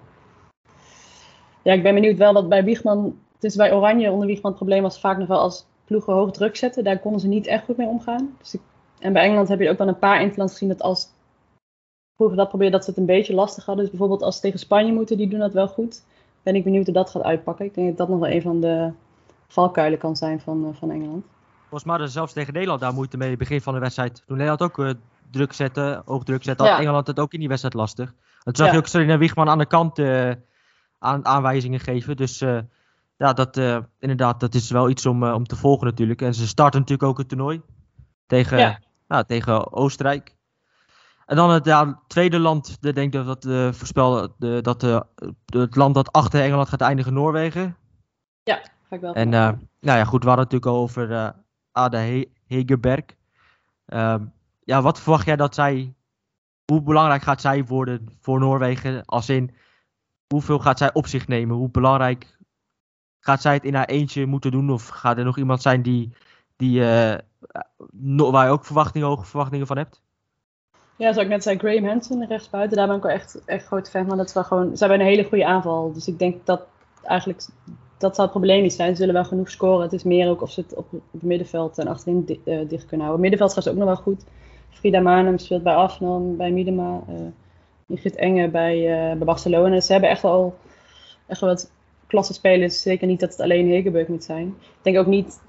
[1.61, 4.59] ja, ik ben benieuwd wel dat bij Wiegman, het is bij Oranje onder Wiegman het
[4.59, 6.83] probleem was vaak nog wel als ploegen hoog druk zetten.
[6.83, 8.35] Daar konden ze niet echt goed mee omgaan.
[8.37, 8.57] Dus
[8.99, 11.09] en bij Engeland heb je ook wel een paar interlands gezien dat als
[12.15, 13.83] ploegen dat proberen dat ze het een beetje lastig hadden.
[13.83, 16.03] Dus bijvoorbeeld als ze tegen Spanje moeten, die doen dat wel goed.
[16.43, 17.65] Ben ik benieuwd hoe dat gaat uitpakken.
[17.65, 18.91] Ik denk dat dat nog wel een van de
[19.51, 21.25] valkuilen kan zijn van, uh, van Engeland.
[21.59, 24.23] Volgens mij hadden zelfs tegen Nederland daar moeite mee in het begin van de wedstrijd.
[24.25, 24.91] Toen Nederland ook uh,
[25.31, 28.13] druk zette, hoog druk zette, had Engeland het ook in die wedstrijd lastig.
[28.43, 30.31] Toen zag je ook Serena Wiegman aan de kant uh,
[30.99, 32.15] aan, aanwijzingen geven.
[32.15, 32.39] Dus
[33.17, 33.57] ja, dat,
[33.99, 36.21] inderdaad, dat is wel iets om, om te volgen natuurlijk.
[36.21, 37.61] En ze starten natuurlijk ook het toernooi
[38.27, 38.79] tegen, ja.
[39.07, 40.35] nou, tegen Oostenrijk.
[41.25, 44.81] En dan het ja, tweede land, de, denk ik dat uh, voorspel de, dat
[45.45, 47.77] het land dat achter Engeland gaat eindigen, Noorwegen.
[48.43, 48.61] Ja,
[48.91, 49.13] ga ik wel.
[49.13, 49.49] En uh,
[49.79, 51.29] nou ja, goed, we hadden het natuurlijk al over uh,
[51.71, 53.05] Ada He Hegerberg.
[53.85, 54.25] Ehm,
[54.63, 55.93] ja, wat verwacht jij dat zij,
[56.65, 59.05] hoe belangrijk gaat zij worden voor Noorwegen?
[59.05, 59.55] Als in,
[60.27, 61.55] hoeveel gaat zij op zich nemen?
[61.55, 62.37] Hoe belangrijk
[63.19, 64.69] gaat zij het in haar eentje moeten doen?
[64.69, 66.13] Of gaat er nog iemand zijn die,
[66.55, 66.81] die,
[68.31, 70.01] waar je ook verwachtingen, hoge verwachtingen van hebt?
[70.95, 73.89] Ja, zoals ik net zei, Graham Hansen rechtsbuiten, daar ben ik wel echt, echt groot
[73.89, 74.17] fan van.
[74.17, 75.93] Dat is wel gewoon, ze hebben een hele goede aanval.
[75.93, 76.61] Dus ik denk dat
[77.03, 77.47] eigenlijk,
[78.01, 78.89] dat zou het probleem niet zijn.
[78.89, 79.81] Ze zullen wel genoeg scoren.
[79.81, 82.85] Het is meer ook of ze het op, het middenveld en achterin di uh, dicht
[82.85, 83.21] kunnen houden.
[83.21, 84.23] Middenveld gaat ze ook nog wel goed.
[84.69, 87.01] Frida Manum speelt bij Arsenal, bij Miedema.
[87.09, 87.15] Uh,
[87.87, 88.81] Ingrid Enge bij,
[89.17, 89.79] bij Barcelona.
[89.79, 90.55] Ze hebben echt wel,
[91.27, 91.71] echt wel wat
[92.07, 92.81] klasse spelers.
[92.81, 94.47] Zeker niet dat het alleen Hegeburg moet zijn.
[94.47, 95.39] Ik denk ook niet,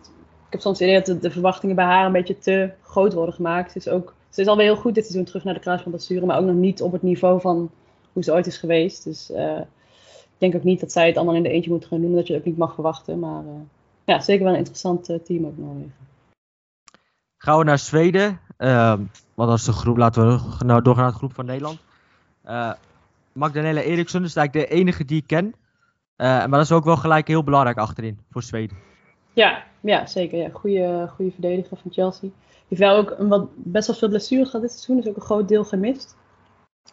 [0.46, 3.72] ik heb soms idee dat de, verwachtingen bij haar een beetje te groot worden gemaakt.
[3.72, 6.38] Ze is ook ze is alweer heel goed dit seizoen terug naar de kruisbandblessure, maar
[6.38, 7.70] ook nog niet op het niveau van
[8.12, 9.04] hoe ze ooit is geweest.
[9.04, 9.30] Dus
[10.42, 12.37] denk ook niet dat zij het allemaal in de eentje moet gaan doen, dat je
[12.37, 13.18] ook niet mag verwachten.
[13.18, 13.50] Maar uh,
[14.05, 15.94] ja, zeker wel een interessant uh, team ook Noorwegen.
[17.37, 18.40] Gaan we naar Zweden.
[18.59, 18.98] Uh,
[19.35, 21.78] wat als de groep, laten we nou doorgaan naar de groep van Nederland.
[23.33, 25.55] Magdalena Eriksson is eigenlijk de enige die ik ken.
[26.16, 28.76] maar dat is ook wel gelijk heel belangrijk achterin voor Zweden.
[29.33, 30.38] Ja, ja zeker.
[30.38, 30.48] Ja.
[30.52, 32.28] Goede, goede verdediger van Chelsea
[32.72, 34.96] heeft wel ook een wat, best wel veel blessures gehad dit seizoen.
[34.96, 36.16] Dus ook een groot deel gemist.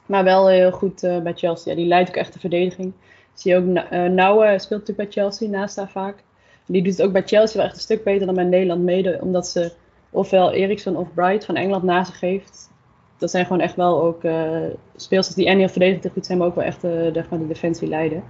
[0.06, 1.72] Maar wel heel goed uh, bij Chelsea.
[1.72, 2.94] Ja, die leidt ook echt de verdediging.
[3.34, 6.24] Zie je ook, uh, Nouwe speelt natuurlijk bij Chelsea, naast haar vaak.
[6.66, 9.18] Die doet het ook bij Chelsea wel echt een stuk beter dan bij Nederland mede.
[9.22, 9.72] Omdat ze
[10.10, 12.72] ofwel Eriksson of Bright van Engeland naast zich heeft.
[13.18, 14.62] Dat zijn gewoon echt wel ook uh,
[14.96, 17.88] speelsters die en heel verdedigend goed zijn, maar ook wel echt uh, de, de defensie
[17.88, 18.24] leiden.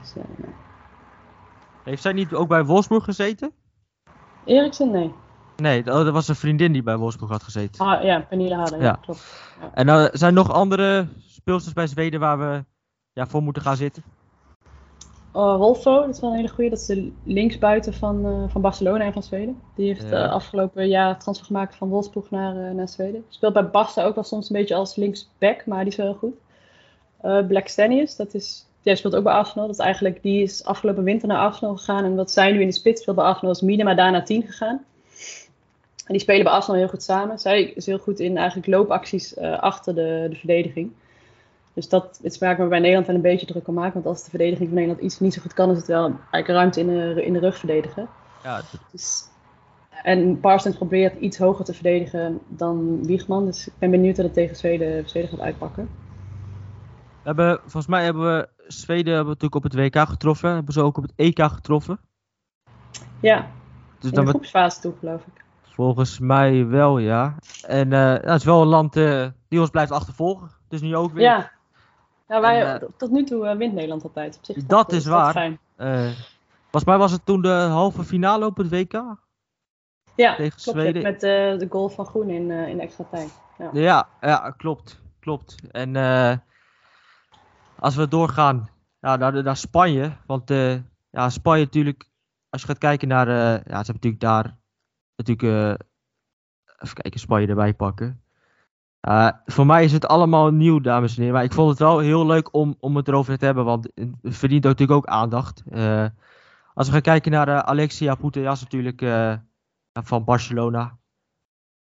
[0.00, 0.14] Dus,
[1.84, 3.52] heeft zij niet ook bij Wolfsburg gezeten?
[4.44, 5.12] Eriksson, nee.
[5.56, 7.86] Nee, oh, dat was een vriendin die bij Wolfsburg had gezeten.
[7.86, 8.98] Ah, ja, Pernille Harder, ja.
[9.02, 9.54] klopt.
[9.60, 9.70] Ja.
[9.74, 12.64] En uh, zijn nog andere speelsters bij Zweden waar we
[13.14, 14.02] ja, voor moeten gaan zitten?
[15.36, 16.70] Uh, Rolfo, dat is wel een hele goede.
[16.70, 19.60] Dat is de linksbuiten van, uh, van Barcelona en van Zweden.
[19.74, 20.26] Die heeft ja.
[20.26, 23.24] afgelopen jaar transfer gemaakt van Wolfsburg naar, naar Zweden.
[23.28, 26.14] Speelt bij Barca ook wel soms een beetje als linksback, maar die is wel heel
[26.14, 26.34] goed.
[27.48, 29.66] Black Stanius, dat is, die speelt ook bij Arsenal.
[29.66, 32.04] Dat is eigenlijk, die is afgelopen winter naar Arsenal gegaan.
[32.04, 34.42] En wat zij nu in de spits speelt bij Arsenal is Miedema daar naar 10
[34.42, 34.84] gegaan.
[36.06, 37.38] En die spelen bij Arsenal heel goed samen.
[37.38, 40.92] Zij is heel goed in eigenlijk loopacties achter de, de verdediging.
[41.74, 43.94] Dus dat is waar ik me bij Nederland wel een beetje druk om maak.
[43.94, 46.46] Want als de verdediging van Nederland iets niet zo goed kan, is het wel eigenlijk
[46.48, 48.08] ruimte in de, in de rug verdedigen.
[48.42, 48.80] Ja, dat...
[48.90, 49.28] dus,
[50.02, 53.44] En Parsons probeert iets hoger te verdedigen dan Wiegman.
[53.44, 55.88] Dus ik ben benieuwd dat het tegen Zweden, Zweden gaat uitpakken.
[57.22, 60.54] We hebben, volgens mij hebben we Zweden hebben we natuurlijk op het WK getroffen.
[60.54, 62.00] Hebben ze ook op het EK getroffen.
[63.20, 63.46] Ja,
[63.98, 65.44] Dus in dan de groepsfase toe geloof ik.
[65.62, 67.34] volgens mij wel, ja.
[67.66, 70.50] En ja, het is wel een land eh, die ons blijft achtervolgen.
[70.68, 71.22] Dus nu ook weer.
[71.22, 71.50] Ja.
[72.26, 74.36] Nou, wij, En, eh, tot nu toe eh, wint Nederland altijd.
[74.36, 75.32] Op zich Dat is waar.
[75.32, 75.58] fijn.
[75.76, 76.10] Eh,
[76.60, 78.92] volgens mij was het toen de halve finale op het WK.
[80.16, 80.60] Ja, Tegen klopt.
[80.78, 81.02] Zweden.
[81.02, 83.40] Met eh, de goal van Groen in, eh, in extra tijd.
[83.58, 83.70] Ja.
[83.72, 85.00] Ja, ja klopt.
[85.20, 85.54] klopt.
[85.70, 86.36] En eh,
[87.78, 88.68] als we doorgaan
[89.00, 90.12] ja, naar, naar Spanje.
[90.26, 90.74] Want eh,
[91.10, 92.10] ja, Spanje natuurlijk,
[92.48, 93.28] als je gaat kijken naar...
[93.28, 94.56] eh, ja, ze hebben natuurlijk daar...
[95.16, 95.86] Natuurlijk, eh,
[96.78, 98.23] even kijken, Spanje erbij pakken.
[99.04, 101.34] Eh, voor mij is het allemaal nieuw, dames en heren.
[101.34, 103.64] Maar ik vond het wel heel leuk om, om het erover te hebben.
[103.64, 105.62] Want het verdient natuurlijk ook aandacht.
[105.70, 106.06] Eh,
[106.74, 109.04] als we gaan kijken naar eh, Alexia Putellas natuurlijk
[109.92, 110.96] van Barcelona.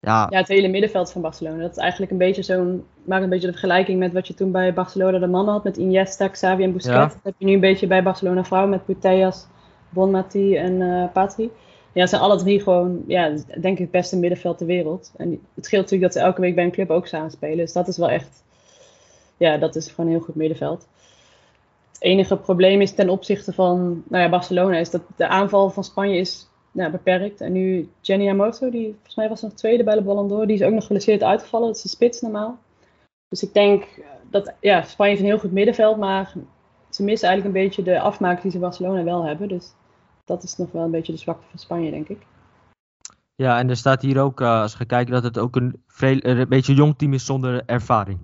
[0.00, 1.62] Ja, ja, het hele middenveld van Barcelona.
[1.62, 2.84] Dat is eigenlijk een beetje zo'n...
[3.04, 5.64] Maak een beetje de vergelijking met wat je toen bij Barcelona de mannen had.
[5.64, 6.96] Met Iniesta, Xavi en Busquets.
[6.96, 7.06] Ja.
[7.06, 8.70] Dat heb je nu een beetje bij Barcelona vrouwen.
[8.70, 9.46] Met Putellas,
[9.88, 11.50] Bonmati en Patri.
[11.98, 13.28] Ja, zijn alle drie gewoon, ja,
[13.60, 15.12] denk ik het beste middenveld ter wereld.
[15.16, 17.56] En het scheelt natuurlijk dat ze elke week bij een club ook samen spelen.
[17.56, 18.44] Dus dat is wel echt,
[19.36, 20.88] ja, dat is gewoon een heel goed middenveld.
[21.92, 25.84] Het enige probleem is ten opzichte van nou ja, Barcelona, is dat de aanval van
[25.84, 27.40] Spanje is nou, beperkt.
[27.40, 30.56] En nu Jenny Amoto, die volgens mij was nog tweede bij de Ballon d'Or, die
[30.56, 31.66] is ook nog geblesseerd uitgevallen.
[31.66, 32.58] Dat is de spits normaal.
[33.28, 33.84] Dus ik denk
[34.30, 36.32] dat, ja, Spanje heeft een heel goed middenveld, maar
[36.90, 39.48] ze missen eigenlijk een beetje de afmaak die ze Barcelona wel hebben.
[39.48, 39.72] Dus
[40.28, 42.26] dat is nog wel een beetje de zwakte van Spanje, denk ik.
[43.34, 46.18] Ja, en er staat hier ook, eh, als we kijken, dat het ook een, veel,
[46.20, 48.18] een beetje jong team is zonder ervaring.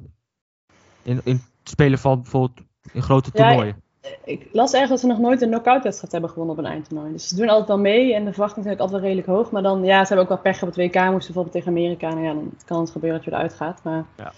[1.03, 3.83] In, in het spelen van bijvoorbeeld in grote Ja, toernooien.
[4.25, 7.13] Ik las ergens dat ze nog nooit een knock-out wedstrijd hebben gewonnen op een eindtoernooi.
[7.13, 9.51] Dus ze doen altijd wel mee en de verwachting is eigenlijk altijd wel redelijk hoog.
[9.51, 12.09] Maar dan, ja, ze hebben ook wel pech op het WK, moesten bijvoorbeeld tegen Amerika.
[12.09, 13.83] Nou ja, dan kan het gebeuren dat je eruit gaat.
[13.83, 14.33] Maar Ja.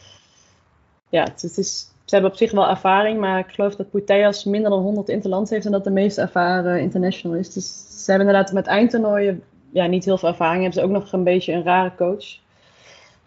[1.09, 4.45] ja, het, het is, ze hebben op zich wel ervaring, maar ik geloof dat Putellas
[4.45, 7.53] minder dan 100 interlands heeft en dat de meest ervaren international is.
[7.53, 9.43] Dus ze hebben inderdaad met eindtoernooien
[9.73, 10.63] ja, niet heel veel ervaring.
[10.63, 12.39] Hebben ze ook nog een beetje een rare coach.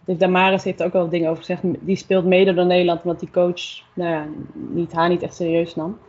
[0.06, 1.62] Dus Damaris heeft er ook wel dingen over gezegd.
[1.80, 3.62] Die speelt mede door Nederland, omdat die coach
[3.94, 6.00] nou ja, niet, haar niet echt serieus nam.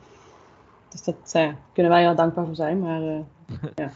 [0.89, 2.81] Dus dat ja, kunnen wij wel dankbaar voor zijn.
[2.81, 3.87] Maar eh,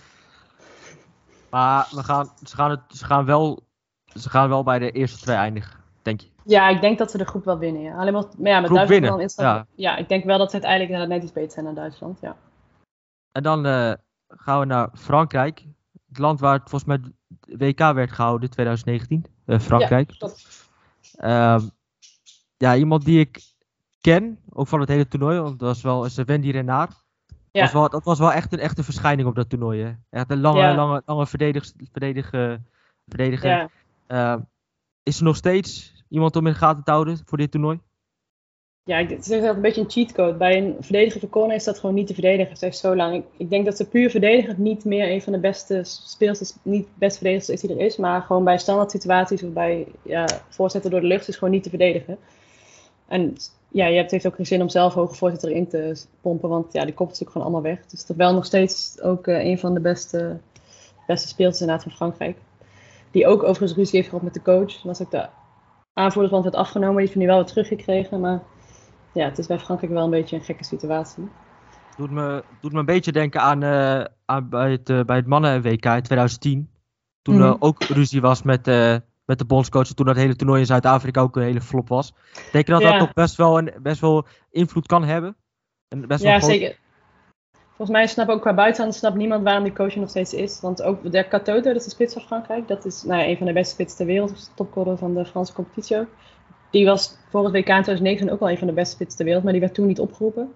[1.55, 3.67] Maar we gaan, ze, gaan het, ze, gaan wel,
[4.05, 6.34] ze gaan wel bij de eerste twee eindigen, denk je.
[6.45, 7.83] Ja, ik denk dat ze de groep wel winnen.
[7.83, 7.97] Ja.
[7.97, 9.67] Alleen maar, maar ja, met Groep Duitsland winnen, een instap- ja.
[9.75, 12.21] ja, ik denk wel dat ze uiteindelijk net iets beter zijn dan Duitsland.
[12.21, 12.37] Ja.
[13.33, 13.93] En dan eh,
[14.29, 15.65] gaan we naar Frankrijk.
[16.09, 17.13] Het land waar het volgens mij
[17.69, 19.25] WK werd gehouden, 2019.
[19.47, 20.11] eh, Frankrijk.
[20.13, 20.29] Ja.
[21.17, 21.67] Ehm,
[22.57, 23.43] ja, iemand die ik
[24.01, 27.05] ken, ook van het hele toernooi, want dat was wel is Wendy Renard.
[27.51, 27.61] Ja.
[27.63, 29.83] Was wel, dat was wel echt een echte verschijning op dat toernooi.
[29.83, 29.93] Hè?
[30.11, 30.75] Echt een lange, Ja.
[30.75, 32.29] lange, lange verdedig, verdedig,
[33.07, 33.51] verdediger.
[33.51, 33.69] Ja.
[34.07, 34.41] Ehm,
[35.03, 37.81] is nog steeds iemand om in de gaten te houden voor dit toernooi?
[38.87, 40.37] Ja, ik- is echt een beetje een cheatcode.
[40.37, 42.57] Bij een verdediger van corner is dat gewoon niet te verdedigen.
[42.57, 43.25] Ze heeft zo lang.
[43.37, 47.17] Ik, denk dat ze puur verdedigend niet meer een van de beste speelsters, niet best
[47.17, 47.97] verdedigers is die er is.
[47.97, 51.63] Maar gewoon bij standaard situaties of bij ja, voorzetten door de lucht is gewoon niet
[51.63, 52.19] te verdedigen.
[53.07, 53.37] En
[53.69, 56.49] ja, je hebt, heeft ook geen zin om zelf hoge voorzetten erin te pompen.
[56.49, 57.87] Want ja, die komt natuurlijk gewoon allemaal weg.
[57.87, 60.39] Dus dat wel nog steeds ook eh, een van de beste,
[61.07, 62.37] beste speelsters inderdaad van Frankrijk.
[63.11, 64.73] Die ook overigens ruzie heeft gehad met de coach.
[64.73, 65.29] Dan was ook de
[65.95, 66.97] aanvoerdersband werd afgenomen.
[66.97, 68.21] Die heeft hij nu wel weer teruggekregen.
[68.21, 68.43] Maar
[69.13, 71.25] ja, het is bij Frankrijk wel een beetje een gekke situatie.
[71.97, 75.27] Doet me, doet me een beetje denken aan, eh, aan bij het, eh, bij het
[75.27, 76.71] mannen-WK in 2010.
[77.23, 77.57] Toen er Mhm.
[77.59, 79.87] ook ruzie was met, eh, met de bondscoach.
[79.87, 82.13] Toen dat hele toernooi in Zuid-Afrika ook een hele flop was.
[82.51, 82.91] Denk je dat Ja.
[82.91, 85.37] dat toch best wel, een, best wel invloed kan hebben?
[85.89, 86.77] En best wel Ja, zeker.
[87.77, 90.61] Volgens mij snap ook qua buitenland snapt niemand waarom die coach nog steeds is.
[90.61, 92.69] Want ook de Catoto, dat is de spits van Frankrijk.
[92.69, 94.51] Dat is nou een van de beste spitsen ter wereld.
[94.55, 96.07] Topscorer van de Franse competitie.
[96.71, 99.25] Die was voor het WK in 2009 ook wel een van de beste spitsen ter
[99.25, 99.45] wereld.
[99.45, 100.53] Maar die werd toen niet opgeroepen.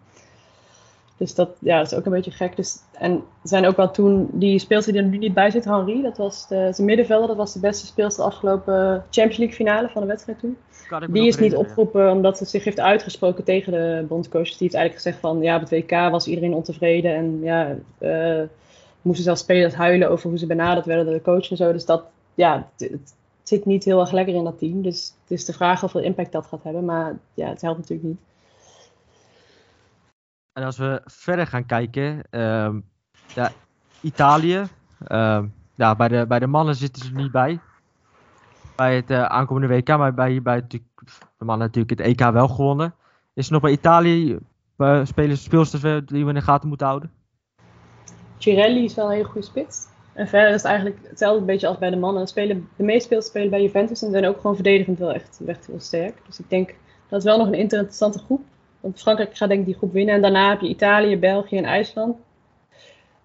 [1.16, 2.57] Dus dat, ja, is ook een beetje gek.
[2.57, 6.02] Dus, en zijn ook wel toen die speelster die er nu niet bij zit, Henri.
[6.02, 7.28] Dat was de, zijn middenvelder.
[7.28, 10.57] Dat was de beste speelster de afgelopen Champions League finale van de wedstrijd toen.
[10.88, 14.48] Kan ik me Die is niet opgeroepen omdat ze zich heeft uitgesproken tegen de bondscoach.
[14.48, 17.14] Die heeft eigenlijk gezegd van ja, op het WK was iedereen ontevreden.
[17.14, 18.42] En ja, eh,
[19.03, 21.72] moesten zelfs spelers huilen over hoe ze benaderd werden door de coach en zo.
[21.72, 24.83] Dus dat, ja, het, het zit niet heel erg lekker in dat team.
[24.83, 26.85] Dus het is de vraag hoeveel impact dat gaat hebben.
[26.85, 28.18] Maar ja, het helpt natuurlijk niet.
[30.53, 32.81] En als we verder gaan kijken, ehm,
[33.35, 33.53] ja,
[34.01, 34.62] Italië.
[35.05, 37.61] ehm, ja, bij, de, bij de mannen zitten ze er niet bij.
[38.78, 40.80] Bij het eh, aankomende WK, maar bij, bij de
[41.38, 42.94] mannen natuurlijk het EK wel gewonnen.
[43.34, 44.38] Is er nog bij Italië
[44.76, 47.10] eh, spelers, eh, die we in de gaten moeten houden?
[48.38, 49.86] Girelli is wel een hele goede spits.
[50.12, 52.26] En verder is het eigenlijk hetzelfde beetje als bij de mannen.
[52.26, 55.66] Spelen, de meeste spelers spelen bij Juventus en zijn ook gewoon verdedigend wel echt, echt
[55.66, 56.14] heel sterk.
[56.26, 56.74] Dus ik denk
[57.08, 58.42] dat is wel nog een interessante groep.
[58.80, 60.14] Want Frankrijk gaat denk ik die groep winnen.
[60.14, 62.16] En daarna heb je Italië, België en IJsland.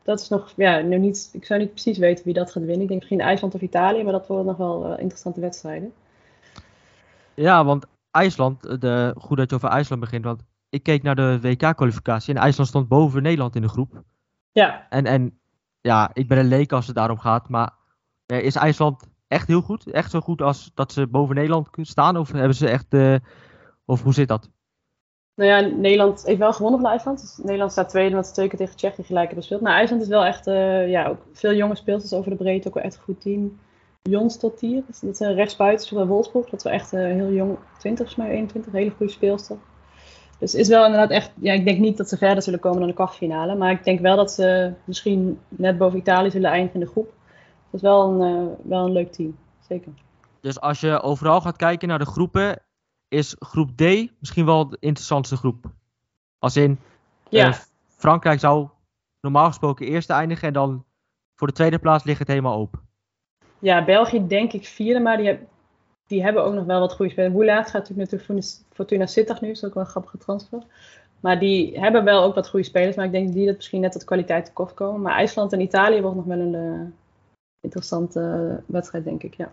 [0.03, 2.81] Dat is nog, ja, nu niet, ik zou niet precies weten wie dat gaat winnen.
[2.81, 5.93] Ik denk misschien IJsland of Italië, maar dat worden nog wel uh, interessante wedstrijden.
[7.33, 11.39] Ja, want IJsland, de, goed dat je over IJsland begint, want ik keek naar de
[11.41, 14.03] WK-kwalificatie en IJsland stond boven Nederland in de groep.
[14.51, 14.87] Ja.
[14.89, 15.39] En, en
[15.81, 17.71] ja, ik ben een leek als het daarom gaat, maar
[18.25, 19.91] eh, is IJsland echt heel goed?
[19.91, 22.17] Echt zo goed als dat ze boven Nederland staan?
[22.17, 23.15] Of hebben ze echt, uh,
[23.85, 24.49] of hoe zit dat?
[25.35, 27.21] Nou ja, Nederland heeft wel gewonnen van IJsland.
[27.21, 29.61] Dus Nederland staat tweede, omdat ze twee tegen Tsjechië gelijk hebben gespeeld.
[29.61, 32.67] Maar IJsland is wel echt, uh, ja, ook veel jonge speelsters over de breedte.
[32.67, 33.59] Ook wel echt een goed team.
[34.01, 36.45] Jons tot hier, dat zijn rechtsbuiten bij Wolfsburg.
[36.49, 39.57] Dat is wel echt uh, heel jong, 20 volgens mij, 21, hele goede speelster.
[40.39, 42.87] Dus is wel inderdaad echt, ja, ik denk niet dat ze verder zullen komen dan
[42.87, 43.55] de kwartfinale.
[43.55, 47.13] Maar ik denk wel dat ze misschien net boven Italië zullen eindigen in de groep.
[47.71, 49.91] Dat is wel een, uh, wel een leuk team, zeker.
[50.41, 52.59] Dus als je overal gaat kijken naar de groepen,
[53.13, 53.82] is groep D
[54.19, 55.65] misschien wel de interessantste groep.
[56.39, 56.80] Als in,
[57.30, 57.47] ja.
[57.47, 57.54] uh,
[57.88, 58.67] Frankrijk zou
[59.21, 60.86] normaal gesproken eerste eindigen en dan
[61.36, 62.80] voor de tweede plaats ligt het helemaal open.
[63.60, 65.39] Ja, België denk ik vierde, maar die,
[66.08, 67.34] die hebben ook nog wel wat goede spelers.
[67.34, 70.63] Woelaat gaat natuurlijk natuurlijk Fortuna Sittard nu, is ook wel een grappige transfer.
[71.19, 73.91] Maar die hebben wel ook wat goede spelers, maar ik denk die dat misschien net
[73.91, 75.02] tot kwaliteit tekort komen.
[75.02, 76.88] Maar IJsland en Italië wordt nog wel een uh,
[77.60, 79.52] interessante wedstrijd, denk ik, ja.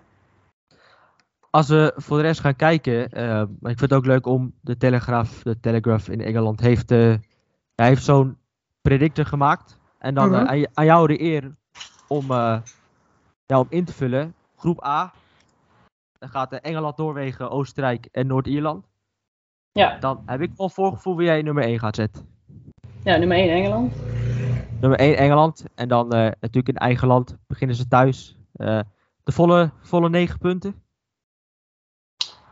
[1.51, 4.77] Als we voor de rest gaan kijken, uh, ik vind het ook leuk om de
[4.77, 7.15] Telegraaf, de Telegraph in Engeland, heeft, uh,
[7.75, 8.37] hij heeft zo'n
[8.83, 9.79] predictor gemaakt.
[9.99, 10.47] En dan Mhm.
[10.47, 11.55] aan, aan jou de eer
[12.09, 12.27] om,
[13.47, 14.35] ja, om in te vullen.
[14.57, 15.13] Groep A,
[16.19, 18.87] dan gaat Engeland, Noorwegen, Oostenrijk en Noord-Ierland.
[19.73, 19.99] Ja.
[19.99, 22.29] Dan heb ik wel voorgevoel wie jij nummer 1 gaat zetten.
[23.05, 23.95] Ja, nummer 1 Engeland.
[24.81, 25.65] Nummer 1 Engeland.
[25.75, 28.39] En dan uh, natuurlijk in eigen land beginnen ze thuis.
[28.57, 28.81] Uh,
[29.23, 30.75] de volle, volle 9 punten.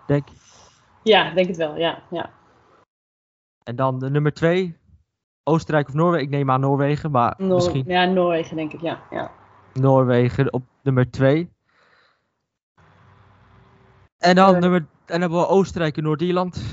[0.08, 0.28] Denk
[1.02, 1.76] Ja, denk het wel.
[1.76, 2.30] Ja, ja.
[3.62, 4.76] En dan de nummer 2.
[5.42, 6.24] Oostenrijk of Noorwegen.
[6.26, 9.00] Ik neem aan Noorwegen, maar Noor misschien Ja, Noorwegen denk ik, ja.
[9.10, 9.30] ja.
[9.72, 11.50] Noorwegen op nummer 2.
[14.18, 16.64] En dan Uh, nummer, en hebben we Oostenrijk en Noord-Ierland.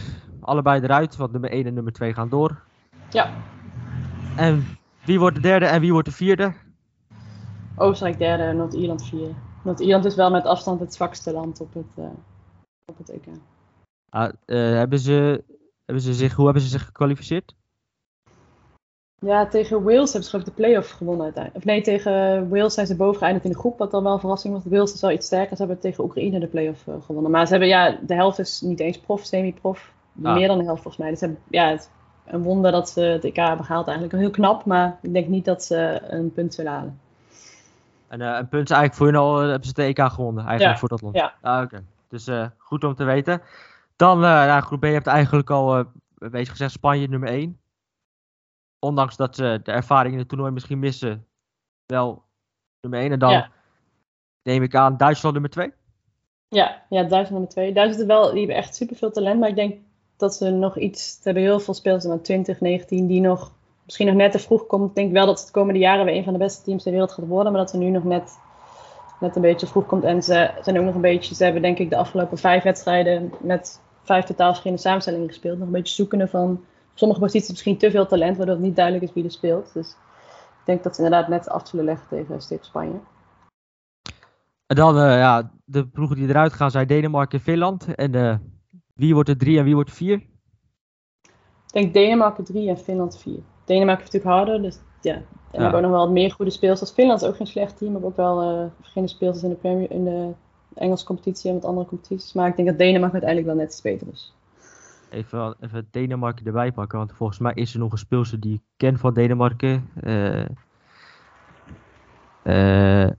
[0.42, 2.64] Allebei eruit, want nummer 1 en nummer 2 gaan door.
[3.10, 3.30] Ja.
[4.38, 6.54] En wie wordt de derde en wie wordt de vierde?
[7.76, 9.34] Oostenrijk derde, Noord-Ierland vierde.
[9.64, 12.06] Noord-Ierland is wel met afstand het zwakste land op het, uh,
[12.86, 13.26] op het EK.
[14.10, 15.44] Ah, uh, hebben, ze,
[15.86, 17.56] hebben ze zich, hoe hebben ze zich gekwalificeerd?
[19.20, 21.66] Ja, tegen Wales hebben ze ook de play-off gewonnen uiteindelijk.
[21.66, 24.20] Of nee, tegen Wales zijn ze boven geëindigd in de groep, wat dan wel een
[24.20, 24.64] verrassing was.
[24.66, 27.32] Wales is wel iets sterker, ze hebben tegen Oekraïne de play-off uh, gewonnen.
[27.32, 29.94] Maar ze hebben, ja, de helft is niet eens prof, semi-prof.
[30.24, 30.34] Ah.
[30.34, 31.12] Meer dan de helft volgens mij.
[31.12, 31.90] Dus hebben, ja, het,
[32.26, 34.18] een wonder dat ze het EK hebben gehaald eigenlijk.
[34.20, 37.00] Heel knap, maar ik denk niet dat ze een punt zullen halen.
[38.08, 40.74] En uh, een punt is eigenlijk voor hun al, hebben ze de EK gewonnen, eigenlijk
[40.74, 41.16] Ja, voor dat land.
[41.16, 41.34] ja.
[41.42, 41.84] Ah, Oké,
[42.16, 43.42] dus uh, goed om te weten.
[43.96, 45.86] Dan, nou, groep B, je hebt eigenlijk al
[46.32, 47.60] beetje gezegd, Spanje nummer 1.
[48.80, 51.26] Ondanks dat ze de ervaring in het toernooi misschien missen,
[51.86, 52.24] wel
[52.82, 53.12] nummer 1.
[53.12, 53.50] En dan Ja.
[54.44, 55.74] neem ik aan Duitsland nummer 2.
[56.48, 57.74] Ja, ja, Duitsland nummer 2.
[57.74, 59.80] Duitsland wel, die hebben echt superveel talent, maar ik denk
[60.18, 63.52] dat ze nog iets, ze hebben heel veel spelers van 20, 19, die nog
[63.86, 64.90] misschien nog net te vroeg komt.
[64.90, 66.92] Ik denk wel dat het de komende jaren weer een van de beste teams ter
[66.92, 68.40] wereld gaat worden, maar dat ze nu nog net,
[69.20, 70.04] net een beetje vroeg komt.
[70.04, 73.32] En ze zijn ook nog een beetje, ze hebben denk ik de afgelopen vijf wedstrijden
[73.40, 75.58] met vijf totaal verschillende samenstellingen gespeeld.
[75.58, 79.06] Nog een beetje zoekende van, sommige posities misschien te veel talent, waardoor het niet duidelijk
[79.06, 79.74] is wie er speelt.
[79.74, 79.90] Dus
[80.60, 83.00] ik denk dat ze inderdaad net af zullen leggen tegen Stip Spanje.
[84.66, 87.96] En dan, uh, ja, de ploegen die eruit gaan zijn Denemarken en Finland.
[87.96, 88.36] En uh,
[88.94, 90.14] wie wordt er 3 en wie wordt er 4?
[90.16, 93.40] Ik denk Denemarken 3 en Finland 4.
[93.66, 95.22] Denemarken is natuurlijk harder, dus ja.
[95.56, 95.68] En ja.
[95.68, 96.92] hebben ook nog wel wat meer goede speelsters.
[96.92, 99.92] Finland is ook geen slecht team, hebben ook wel uh, verschillende speelsters in de, Premier,
[99.92, 100.32] in de
[100.74, 102.34] Engelse competitie en wat andere competities.
[102.34, 104.34] Maar ik denk dat Denemarken uiteindelijk wel net iets beter is.
[105.10, 108.62] Even, even Denemarken erbij pakken, want volgens mij is er nog een speelster die ik
[108.78, 109.90] ken van Denemarken.
[110.04, 110.46] Uh,
[112.44, 113.10] uh,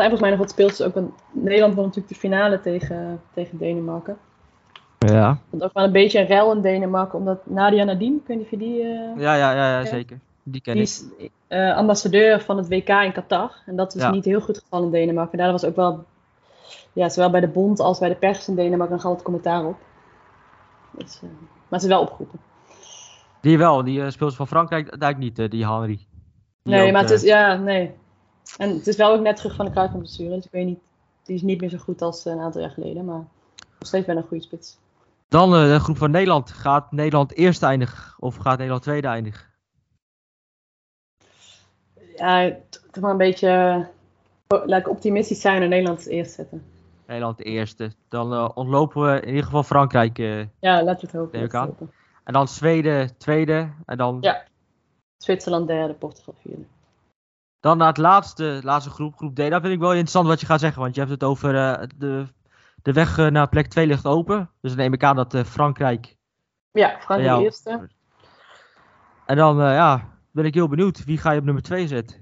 [0.00, 0.88] zijn volgens mij nog wat speelsters.
[0.88, 4.18] Ook een, Nederland won natuurlijk de finale tegen, tegen Denemarken.
[4.98, 5.38] Ja.
[5.50, 8.82] Want ook wel een beetje een rel in Denemarken, omdat Nadia niet of je die...
[8.82, 10.18] Uh, ja, ja, ja, ja, zeker.
[10.42, 11.04] Die ken die is
[11.48, 13.54] uh, ambassadeur van het WK in Qatar.
[13.66, 14.10] En dat is Ja.
[14.10, 15.38] niet heel goed gevallen in Denemarken.
[15.38, 16.04] Daar was ook wel,
[16.92, 19.76] ja, zowel bij de bond als bij de pers in Denemarken nog altijd commentaar op.
[20.90, 21.30] Dus, uh,
[21.68, 22.38] maar ze is wel opgeroepen.
[23.40, 25.96] Die wel, die uh, speelt van Frankrijk eigenlijk niet, uh, die Henry.
[26.62, 27.94] Die Nee, ook, maar het eh, is, ja, nee.
[28.58, 30.34] En het is wel ook net terug van de kruisblessure.
[30.34, 30.80] Dus ik weet niet,
[31.22, 33.04] die is niet meer zo goed als een aantal jaar geleden.
[33.04, 33.16] Maar
[33.78, 34.78] nog steeds wel een goede spits.
[35.28, 36.50] Dan eh, de groep van Nederland.
[36.50, 39.48] Gaat Nederland eerst eindigen of gaat Nederland tweede eindigen?
[42.16, 42.56] Ja,
[42.90, 43.48] toch maar een beetje.
[43.48, 43.86] eh,
[44.66, 46.64] Laat ik optimistisch zijn en Nederland eerst zetten.
[47.06, 47.92] Nederland eerste.
[48.08, 50.18] Dan eh, ontlopen we in ieder geval Frankrijk.
[50.18, 51.36] eh, Ja, laten we het hopen.
[51.38, 51.94] Neem ik laten we het hopen.
[52.24, 53.70] en dan Zweden tweede.
[53.86, 54.44] En dan, Ja.
[55.16, 56.62] Zwitserland derde, Portugal vierde.
[57.60, 59.36] Dan naar het laatste, laatste groep, groep D.
[59.36, 60.82] Daar vind ik wel interessant wat je gaat zeggen.
[60.82, 62.26] Want je hebt het over eh, de,
[62.82, 64.50] de weg eh, naar plek 2 ligt open.
[64.60, 66.16] Dus dan neem ik aan dat eh, Frankrijk.
[66.72, 67.42] Ja, Frankrijk jou.
[67.42, 67.88] eerste.
[69.26, 71.04] En dan ja, ben ik heel benieuwd.
[71.04, 72.16] Wie ga je op nummer 2 zetten?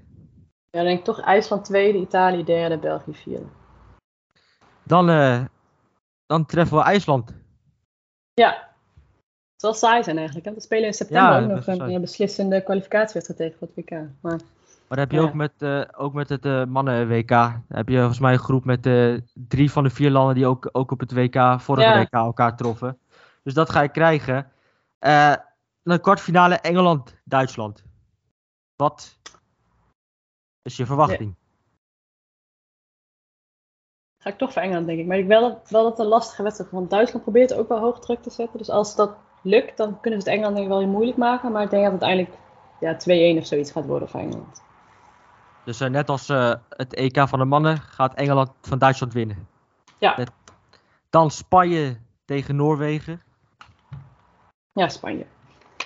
[0.71, 3.45] Ja, dan denk ik toch IJsland tweede, Italië derde, België vierde.
[4.83, 5.05] Dan,
[6.25, 7.33] dan treffen we IJsland.
[8.33, 8.69] Ja.
[9.51, 10.45] Het zal saai zijn eigenlijk.
[10.45, 10.53] hè?
[10.53, 14.01] We spelen in september Ja, ook nog een eh, beslissende kwalificatiewedstrijd tegen het WK.
[14.21, 14.39] Maar
[14.89, 15.23] Maar dan heb je Ja.
[15.23, 17.29] ook met, eh, ook met het eh, mannen-WK.
[17.29, 20.45] Dan heb je volgens mij een groep met eh, drie van de vier landen die
[20.45, 21.99] ook, ook op het WK, vorige Ja.
[21.99, 22.99] WK elkaar troffen.
[23.43, 24.51] Dus dat ga je krijgen.
[25.83, 27.83] Dan kwartfinale Engeland-Duitsland.
[28.75, 29.19] Wat
[30.61, 31.35] is je verwachting?
[34.17, 35.05] ga ik toch voor Engeland, denk ik.
[35.05, 36.71] Maar ik wel dat, wel dat het een lastige wedstrijd.
[36.71, 38.57] Want Duitsland probeert ook wel hoog druk te zetten.
[38.57, 41.51] Dus als dat lukt, dan kunnen ze het Engeland denk ik wel heel moeilijk maken.
[41.51, 42.43] Maar ik denk dat het uiteindelijk
[42.79, 44.61] ja, 2-1 of zoiets gaat worden voor Engeland.
[45.63, 49.47] Dus eh, net als eh, het EK van de mannen gaat Engeland van Duitsland winnen.
[49.97, 50.27] Ja.
[51.09, 53.21] Dan Spanje tegen Noorwegen.
[54.73, 55.25] Ja, Spanje.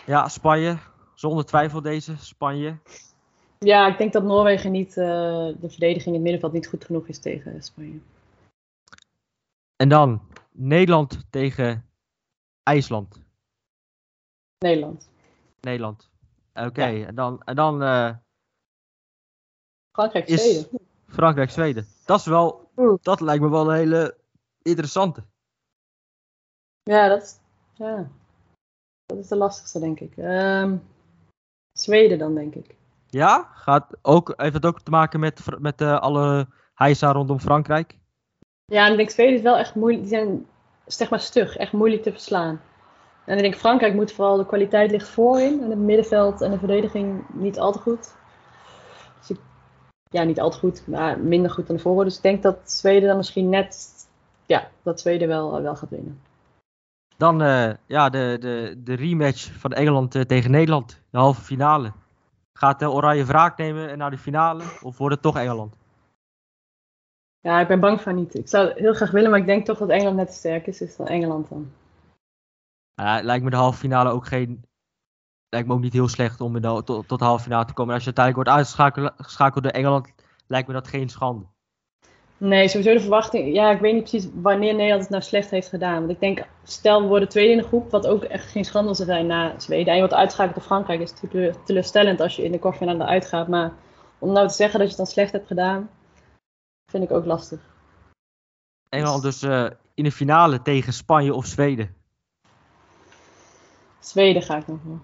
[0.06, 0.78] Ja, Spanje.
[1.14, 2.78] Zonder twijfel deze, Spanje.
[3.60, 5.06] Ja, ik denk dat Noorwegen niet, eh,
[5.60, 8.00] de verdediging in het middenveld niet goed genoeg is tegen Spanje.
[9.76, 11.86] En dan Nederland tegen
[12.64, 13.22] IJsland.
[14.58, 15.10] Nederland.
[15.62, 16.10] Nederland.
[16.54, 17.82] Oké, en dan, en dan
[19.94, 20.68] Frankrijk, Zweden.
[21.08, 21.88] Frankrijk, Zweden.
[22.06, 23.00] Dat is wel, Oeh.
[23.02, 24.18] dat lijkt me wel een hele
[24.62, 25.24] interessante.
[26.84, 27.40] Ja, dat is,
[27.74, 28.08] ja,
[29.06, 30.18] dat is de lastigste, denk ik.
[30.18, 30.78] Ehm,
[31.72, 32.76] Zweden dan, denk ik.
[33.08, 37.98] Ja, gaat ook, heeft het ook te maken met, met eh, alle heisa rondom Frankrijk?
[38.66, 40.02] Ja, en ik denk Zweden is wel echt moeilijk.
[40.02, 40.48] Die zijn
[40.86, 42.62] zeg maar stug, echt moeilijk te verslaan.
[43.26, 45.64] En ik denk Frankrijk moet vooral de kwaliteit ligt voorin.
[45.64, 48.14] En het middenveld en de verdediging niet al te goed.
[50.14, 52.06] Ja, niet al te goed, maar minder goed dan voren.
[52.06, 53.94] Dus ik denk dat Zweden dan misschien net,
[54.46, 56.22] ja, dat Zweden wel, wel gaat winnen.
[57.18, 61.92] Dan eh, ja, de, de, de rematch van Engeland eh, tegen Nederland, de halve finale.
[62.54, 64.64] Gaat de Oranje wraak nemen en naar de finale?
[64.82, 65.76] Of wordt het toch Engeland?
[67.40, 68.36] Ja, ik ben bang van niet.
[68.36, 70.68] Ik zou het heel graag willen, maar ik denk toch dat Engeland net te sterk
[70.68, 70.78] is.
[70.78, 71.72] Dus dan Engeland dan.
[72.94, 74.64] Ja, lijkt me de halve finale ook geen.
[75.54, 77.74] Lijkt me ook niet heel slecht om in de, tot, tot de halve finale te
[77.74, 77.90] komen.
[77.90, 80.14] En als je uiteindelijk wordt uitgeschakeld geschakeld door Engeland,
[80.48, 81.46] lijkt me dat geen schande.
[82.38, 83.54] Nee, sowieso de verwachting.
[83.54, 86.00] Ja, ik weet niet precies wanneer Nederland het nou slecht heeft gedaan.
[86.00, 88.94] Want ik denk, stel we worden tweede in de groep, wat ook echt geen schande
[88.94, 89.88] zou zijn na Zweden.
[89.88, 93.06] En je wordt uitgeschakeld door Frankrijk, is natuurlijk teleur- teleurstellend als je in de kwartfinale
[93.06, 93.48] uitgaat.
[93.48, 93.72] Maar
[94.20, 95.90] om nou te zeggen dat je het dan slecht hebt gedaan,
[96.92, 97.60] vind ik ook lastig.
[98.90, 101.96] Engeland dus eh, in de finale tegen Spanje of Zweden.
[104.00, 105.00] Zweden ga ik nog wel.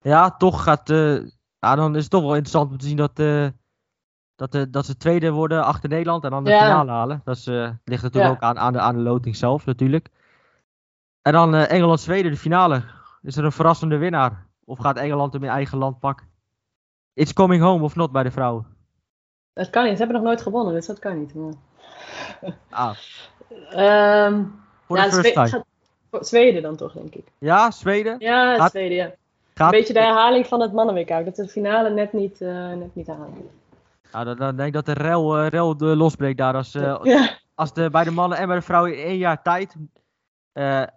[0.00, 0.90] Ja, toch gaat.
[0.90, 1.14] eh,
[1.58, 3.46] ja, dan is het toch wel interessant om te zien dat, eh,
[4.36, 6.60] dat, eh, dat ze tweede worden achter Nederland en dan de Ja.
[6.60, 7.20] finale halen.
[7.24, 7.44] Dat is,
[7.84, 8.30] ligt natuurlijk Ja.
[8.30, 10.08] ook aan, aan, de, aan de loting zelf, natuurlijk.
[11.22, 12.82] En dan Engeland-Zweden, de finale.
[13.22, 14.46] Is er een verrassende winnaar?
[14.64, 16.26] Of gaat Engeland hem in eigen land pakken?
[17.14, 18.66] It's coming home of not bij de vrouwen?
[19.52, 21.34] Dat kan niet, ze hebben nog nooit gewonnen, dus dat kan niet.
[21.34, 21.52] Maar...
[22.70, 22.90] Ah,
[23.70, 24.44] Ehm,
[24.86, 25.48] voor ja, de first Zwe- time.
[25.48, 25.64] gaat-
[26.10, 27.32] voor Zweden dan toch, denk ik.
[27.38, 28.16] Ja, Zweden?
[28.18, 29.10] Ja, Gaat- Zweden, ja.
[29.58, 31.24] Een beetje de herhaling van het mannen-WK.
[31.24, 33.50] Dat de finale net niet, eh, net niet halen.
[34.12, 36.54] Nou, dan, dan denk ik dat de rel, eh, rel de losbreekt daar.
[36.54, 37.38] Als, eh, ja.
[37.54, 39.76] als de, bij de mannen en bij de vrouwen in één jaar tijd.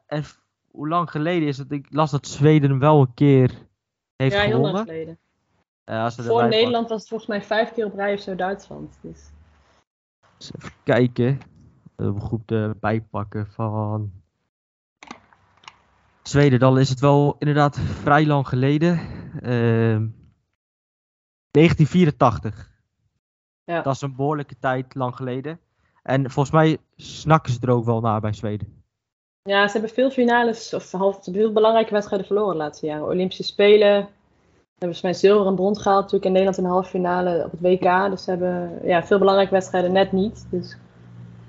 [0.06, 0.24] en
[0.72, 1.72] hoe lang geleden is het?
[1.72, 3.52] Ik las dat Zweden hem wel een keer
[4.16, 4.86] heeft ja, heel lang gewonnen.
[4.86, 5.20] geleden.
[5.86, 8.98] Als Voor Nederland was het volgens mij vijf keer op rij of zo Duitsland.
[9.02, 9.30] Dus.
[10.38, 11.40] Even kijken.
[11.98, 14.21] Uh, goed erbij pakken van.
[16.24, 19.00] Zweden, dan is het wel inderdaad vrij lang geleden.
[19.42, 20.08] Ehm
[21.52, 22.70] 1984.
[23.64, 23.82] Ja.
[23.82, 25.60] Dat is een behoorlijke tijd lang geleden.
[26.04, 28.84] En volgens mij snakken ze er ook wel naar bij Zweden.
[29.44, 33.06] Ja, ze hebben veel finales, of half, ze veel belangrijke wedstrijden verloren de laatste jaren.
[33.06, 34.02] Olympische Spelen.
[34.02, 37.44] Ze hebben volgens mij zilver en brons gehaald natuurlijk in Nederland in de halve finale
[37.46, 38.10] op het WK.
[38.10, 40.48] Dus ze hebben ja, veel belangrijke wedstrijden net niet.
[40.50, 40.78] Dus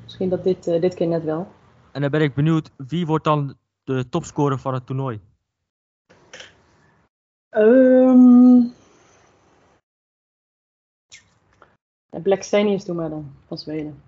[0.02, 1.46] misschien dat dit, eh, dit keer net wel.
[1.92, 3.54] En dan ben ik benieuwd, wie wordt dan
[3.84, 5.20] de topscorer van het toernooi?
[7.48, 8.60] Ehm
[12.22, 14.02] Black Stenius doe maar dan, van Zweden.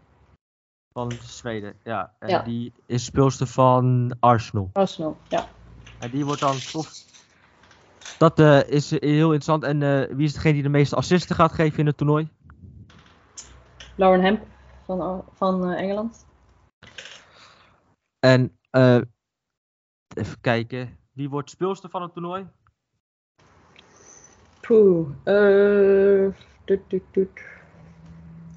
[0.93, 2.15] Van Zweden, ja.
[2.19, 2.43] En Ja.
[2.43, 4.71] die is speelster van Arsenal.
[4.73, 5.49] Arsenal, ja.
[6.01, 6.57] En die wordt dan.
[8.19, 9.63] Dat eh, is eh, heel interessant.
[9.63, 12.29] En eh, wie is degene die de meeste assisten gaat geven in het toernooi?
[13.97, 14.43] Lauren Hemp
[14.87, 16.27] van, van eh, Engeland.
[18.21, 19.01] En eh,
[20.15, 20.99] even kijken.
[21.13, 22.47] Wie wordt speelster van het toernooi?
[24.61, 25.09] Poeh.
[25.25, 26.35] eh,
[26.65, 27.41] doet, doet, doet.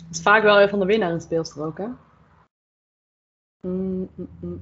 [0.08, 1.88] Het is vaak wel van de winnaar een speelster ook, hè?
[3.68, 4.62] Mm, mm, mm.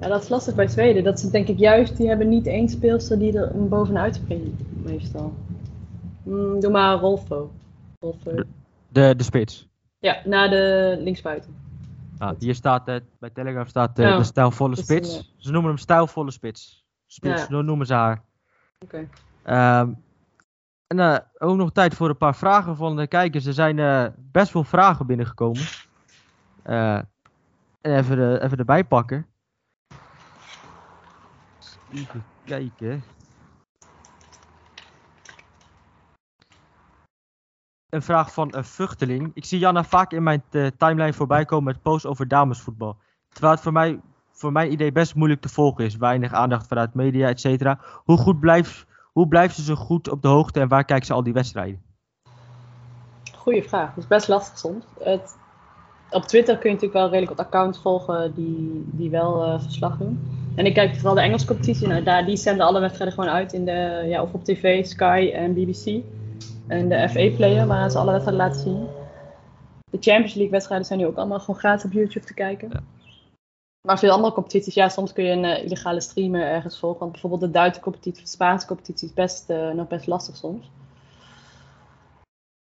[0.00, 1.04] Ja, dat is lastig bij Zweden.
[1.04, 5.34] Dat ze denk ik juist, die hebben niet één speelster die er bovenuit springt, meestal.
[6.24, 7.50] Doe maar Rolfo.
[7.98, 8.42] Rolfo.
[8.88, 9.68] De, de spits.
[9.98, 11.67] Ja, naar de linksbuiten.
[12.18, 15.16] Nou, hier staat, eh, bij Telegraph staat eh, Ja, de stijlvolle spits.
[15.16, 16.84] een, Ze noemen hem stijlvolle spits.
[17.06, 17.62] Spits, Ja.
[17.62, 18.24] noemen ze haar.
[18.78, 19.08] Oké.
[19.42, 19.92] Ehm,
[20.86, 23.46] en eh, ook nog tijd voor een paar vragen van de kijkers.
[23.46, 25.62] Er zijn eh, best veel vragen binnengekomen.
[26.62, 26.96] Eh,
[27.80, 29.26] en even, even erbij pakken.
[31.92, 33.02] Even kijken.
[37.88, 39.30] Een vraag van een vluchteling.
[39.34, 42.96] Ik zie Janna vaak in mijn eh, timeline voorbij komen met posts over damesvoetbal.
[43.28, 45.96] Terwijl het voor, mij, voor mijn idee best moeilijk te volgen is.
[45.96, 47.78] Weinig aandacht vanuit media, et cetera.
[48.04, 51.12] Hoe goed blijft, hoe blijft ze zo goed op de hoogte en waar kijkt ze
[51.12, 51.82] al die wedstrijden?
[53.36, 53.88] Goeie vraag.
[53.88, 54.84] Dat is best lastig soms.
[54.98, 55.36] Het,
[56.10, 59.96] op Twitter kun je natuurlijk wel redelijk wat accounts volgen die, die wel eh, verslag
[59.96, 60.20] doen.
[60.54, 61.86] En ik kijk vooral de Engelse competitie.
[61.86, 65.30] Nou, daar, die zenden alle wedstrijden gewoon uit in de, ja, of op tv, Sky
[65.34, 66.02] en BBC.
[66.68, 68.86] En de FA-player, waar ze alle wedstrijden laten zien.
[69.90, 72.68] De Champions League wedstrijden zijn nu ook allemaal gewoon gratis op YouTube te kijken.
[72.72, 72.82] Ja.
[73.86, 76.98] Maar veel andere competities, ja, soms kun je een eh, illegale streamer ergens volgen.
[76.98, 80.36] Want bijvoorbeeld de Duitse competitie of de Spaanse competitie is best, eh, nog best lastig
[80.36, 80.70] soms.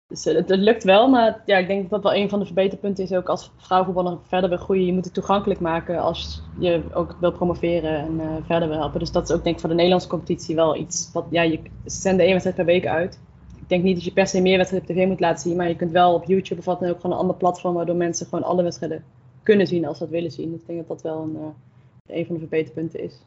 [0.07, 2.39] Dus eh, het, het lukt wel, maar ja, ik denk dat dat wel een van
[2.39, 3.13] de verbeterpunten is.
[3.13, 4.87] Ook als vrouwenvoetballer verder wil groeien.
[4.87, 9.01] Je moet het toegankelijk maken als je ook wil promoveren en verder wil helpen.
[9.01, 11.11] Dus dat is ook denk ik voor de Nederlandse competitie wel iets.
[11.13, 13.21] Wat, ja, je ze zenden één wedstrijd per week uit.
[13.69, 15.57] Ik denk niet dat je per se meer wedstrijden op tv moet laten zien.
[15.57, 17.75] Maar je kunt wel op YouTube of wat dan ook gewoon een ander platform.
[17.75, 19.05] Waardoor mensen gewoon alle wedstrijden
[19.43, 20.51] kunnen zien als ze dat willen zien.
[20.51, 23.21] Dus ik denk dat dat wel een, eh, een van de verbeterpunten is.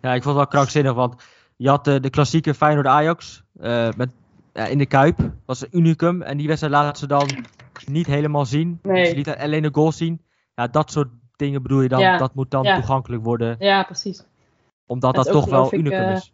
[0.00, 1.14] Ja, ik vond het wel krankzinnig, want
[1.56, 4.10] je had eh, de klassieke Feyenoord-Ajax eh, met,
[4.52, 5.16] in de Kuip.
[5.16, 6.22] Dat was een unicum.
[6.22, 7.28] En die wedstrijd laten ze dan
[7.86, 8.78] niet helemaal zien.
[8.82, 9.06] Nee.
[9.06, 10.22] Ze lieten alleen de goal zien.
[10.54, 12.00] Ja, dat soort dingen bedoel je dan.
[12.00, 12.74] Ja, Dat moet dan ja.
[12.74, 13.56] toegankelijk worden.
[13.58, 14.24] Ja, precies.
[14.86, 16.32] Omdat dat toch wel ik, unicum is.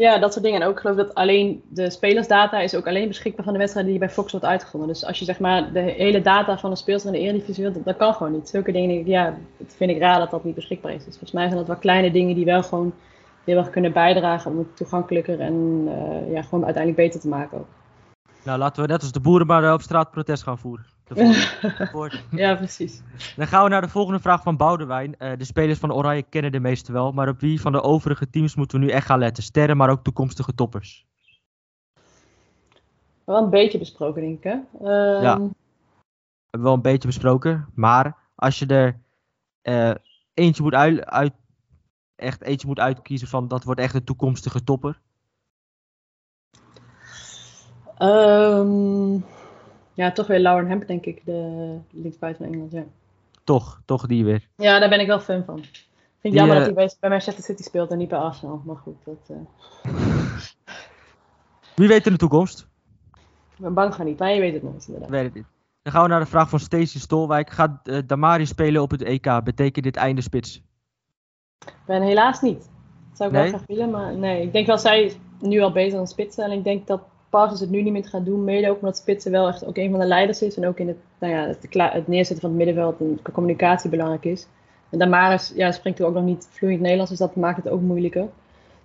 [0.00, 0.60] Ja, dat soort dingen.
[0.60, 4.00] En ook geloof dat alleen de spelersdata is ook alleen beschikbaar van de wedstrijden die
[4.00, 4.88] bij Fox wordt uitgezonden.
[4.88, 7.84] Dus als je zeg maar de hele data van een speelster in de Eredivisie wilt,
[7.84, 8.48] dat, kan gewoon niet.
[8.48, 11.04] Zulke dingen, ja, dat vind ik raar dat dat niet beschikbaar is.
[11.04, 12.92] Dus volgens mij zijn dat wel kleine dingen die wel gewoon
[13.44, 17.58] heel erg kunnen bijdragen om het toegankelijker en eh, ja, gewoon uiteindelijk beter te maken
[17.58, 17.68] ook.
[18.44, 20.86] Nou, laten we net als de boeren maar op straat protest gaan voeren.
[21.14, 23.02] De Ja, precies.
[23.36, 25.16] Dan gaan we naar de volgende vraag van Boudewijn.
[25.18, 27.12] Eh, de spelers van Oranje kennen de meeste wel.
[27.12, 29.42] Maar op wie van de overige teams moeten we nu echt gaan letten?
[29.42, 31.06] Sterren, maar ook toekomstige toppers.
[33.24, 34.44] Wel een beetje besproken, denk ik.
[34.44, 34.58] Hè?
[34.78, 35.30] Ehm, Ja.
[35.30, 35.50] hebben
[36.50, 37.68] we wel een beetje besproken.
[37.74, 39.00] Maar als je er
[39.62, 39.94] eh,
[40.34, 41.32] eentje moet uit, uit,
[42.16, 45.00] echt eentje moet uitkiezen van dat wordt echt een toekomstige topper.
[47.98, 49.18] ehm,
[50.00, 52.72] ja, toch weer Lauren Hemp, denk ik, de linksbuiten van Engeland.
[52.72, 52.84] Ja.
[53.44, 54.48] Toch, toch die weer.
[54.56, 55.58] Ja, daar ben ik wel fan van.
[55.58, 55.86] Ik
[56.20, 58.62] vind het jammer eh, dat hij bij, bij Manchester City speelt en niet bij Arsenal.
[58.64, 59.30] Maar goed, dat,
[59.82, 59.92] eh,
[61.76, 62.68] Wie weet in de toekomst?
[63.56, 64.18] ik ben bang van niet.
[64.18, 65.10] Maar je weet het nooit, inderdaad.
[65.10, 65.46] Weet het niet.
[65.82, 67.50] Dan gaan we naar de vraag van Stacey Stolwijk.
[67.50, 69.40] Gaat eh, Damari spelen op het EK?
[69.44, 70.62] Betekent dit einde spits?
[71.86, 72.58] Ben helaas niet.
[72.58, 73.50] Dat zou ik Nee?
[73.50, 74.42] wel graag willen, maar nee.
[74.42, 76.44] Ik denk wel, zij is nu al bezig aan spitsen.
[76.44, 78.44] En ik denk dat Parsons het nu niet meer gaat doen.
[78.44, 80.56] Mede ook omdat spitsen wel echt ook een van de leiders is.
[80.56, 81.46] En ook in het, nou ja,
[81.92, 84.46] het, neerzetten van het middenveld en communicatie belangrijk is.
[84.90, 87.80] En Damaris ja, spreekt er ook nog niet vloeiend Nederlands, dus dat maakt het ook
[87.80, 88.28] moeilijker.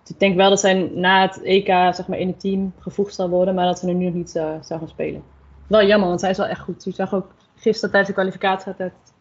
[0.02, 3.14] Dus ik denk wel dat zij na het EK zeg maar, in het team gevoegd
[3.14, 5.24] zal worden, maar dat ze er nu nog niet zou, zou gaan spelen.
[5.68, 6.84] Wel jammer, want zij is wel echt goed.
[6.84, 8.74] Je zag ook gisteren tijdens de kwalificatie,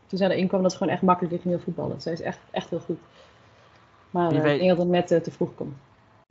[0.06, 2.00] toen zij erin kwam, dat ze gewoon echt makkelijk ging voetballen.
[2.00, 2.98] Zij is echt, echt heel goed.
[4.10, 5.74] Maar weet- ik denk dat het net eh, te vroeg komt.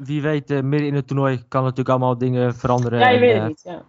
[0.06, 3.00] Wie weet, eh, midden in het toernooi kan natuurlijk allemaal dingen veranderen.
[3.00, 3.62] Ja, je en, weet eh, het niet.
[3.64, 3.82] Ja.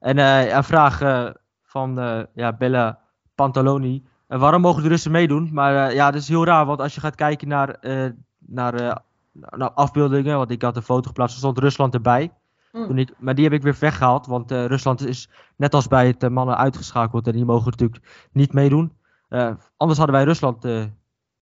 [0.00, 1.30] En eh, een vraag eh,
[1.62, 2.98] van eh, ja, Bella
[3.34, 4.04] Pantaloni.
[4.28, 5.50] Eh, waarom mogen de Russen meedoen?
[5.52, 8.74] Maar eh, ja, dat is heel raar, want als je gaat kijken naar, eh, naar,
[8.74, 8.96] eh,
[9.32, 12.32] naar afbeeldingen, want ik had een foto geplaatst, er stond Rusland erbij.
[12.72, 12.86] Hm.
[12.86, 16.06] Toen ik, maar die heb ik weer weggehaald, want eh, Rusland is net als bij
[16.06, 18.92] het eh, mannen uitgeschakeld en die mogen natuurlijk niet meedoen.
[19.28, 20.84] Eh, anders hadden wij Rusland eh,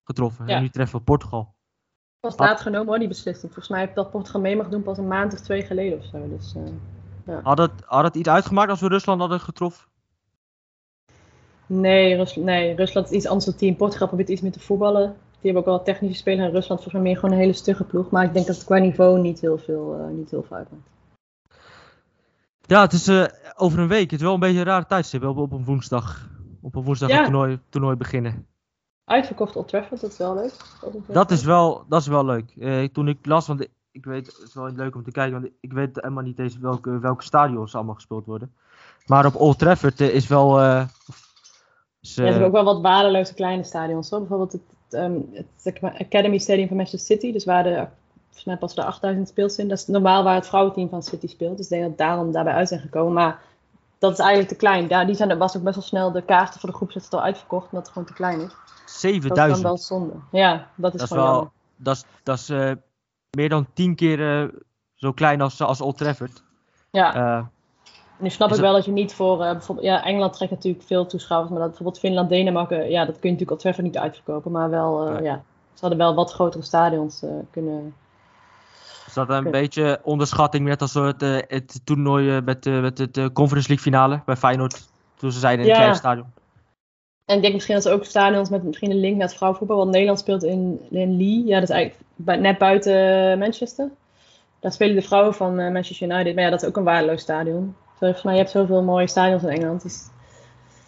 [0.05, 0.55] getroffen Ja.
[0.57, 1.55] en nu treffen we Portugal.
[2.23, 3.53] Was laat genomen hoor, die beslissing.
[3.53, 5.99] Volgens mij heb ik dat Portugal mee mag doen pas een maand of twee geleden
[5.99, 6.29] of zo.
[6.29, 6.55] Dus,
[7.27, 9.89] eh, Had het, had het iets uitgemaakt als we Rusland hadden getroffen?
[11.67, 13.77] Nee, Rus nee, Rusland is iets anders dan team.
[13.77, 15.17] Portugal probeert iets meer te voetballen.
[15.41, 16.47] Die hebben ook wel technische spelers.
[16.47, 18.11] En Rusland volgens mij meer gewoon een hele stugge ploeg.
[18.11, 20.89] Maar ik denk dat het qua niveau niet heel veel, uh, niet heel veel uitmaakt.
[22.61, 23.25] Ja, het is uh,
[23.57, 24.11] over een week.
[24.11, 26.29] Het is wel een beetje een rare tijdstip op, op een woensdag.
[26.61, 27.19] Op een woensdag ja.
[27.19, 28.47] een toernooi, toernooi beginnen.
[29.13, 30.53] Uitverkocht Old Trafford, dat is wel leuk.
[31.07, 32.53] Dat is wel, dat is wel leuk.
[32.57, 35.53] Uh, toen ik las, want ik weet, het is wel leuk om te kijken, want
[35.61, 38.53] ik weet helemaal niet eens welke, welke stadions allemaal gespeeld worden.
[39.07, 40.61] Maar op Old Trafford uh, is wel...
[40.61, 40.83] Uh,
[42.01, 44.11] is, ja, er zijn ook wel wat waardeloze kleine stadions.
[44.11, 44.19] Hoor.
[44.19, 44.63] Bijvoorbeeld het,
[45.01, 45.29] um,
[45.63, 47.87] het, Academy Stadium van Manchester City, dus waar de,
[48.25, 49.69] volgens mij pas de 8000 speelt in.
[49.69, 51.57] Dat is normaal waar het vrouwenteam van City speelt.
[51.57, 53.13] Dus ik denk dat daarom daarbij uit zijn gekomen.
[53.13, 53.41] Maar
[54.03, 54.89] dat is eigenlijk te klein.
[54.89, 57.65] Ja, die zijn, was ook best wel snel de kaarten voor de groepswedstrijd al uitverkocht,
[57.65, 58.53] omdat het gewoon te klein is.
[58.87, 59.35] 7000?
[59.37, 60.15] Dat is dan wel zonde.
[60.31, 62.73] Ja, dat is dat gewoon is wel, Dat is, dat is uh,
[63.31, 64.49] meer dan tien keer uh,
[64.95, 66.43] zo klein als, als Old Trafford.
[66.91, 67.17] Ja.
[67.17, 67.45] Uh,
[68.17, 71.51] nu snap ik wel dat je niet voor, bijvoorbeeld, ja, Engeland trekt natuurlijk veel toeschouwers,
[71.51, 74.71] maar dat bijvoorbeeld Finland, Denemarken, ja, dat kun je natuurlijk Old Trafford niet uitverkopen, maar
[74.71, 75.21] wel, ja.
[75.21, 75.43] ja.
[75.73, 77.95] ze hadden wel wat grotere stadions kunnen
[79.17, 83.33] is dat een beetje onderschatting, net als het, uh, het toernooi met, uh, met het
[83.33, 85.77] Conference League finale bij Feyenoord, toen ze zeiden in ja.
[85.77, 86.27] een klein stadion.
[87.25, 89.77] En ik denk misschien dat ze ook stadions met misschien een link naar het vrouwenvoetbal,
[89.77, 93.91] want Nederland speelt in, in Lee, ja, dat is eigenlijk net buiten Manchester.
[94.61, 97.77] Daar spelen de vrouwen van Manchester United, maar ja, dat is ook een waardeloos stadion.
[97.99, 100.09] Volgens mij, je hebt zoveel mooie stadions in Engeland, dus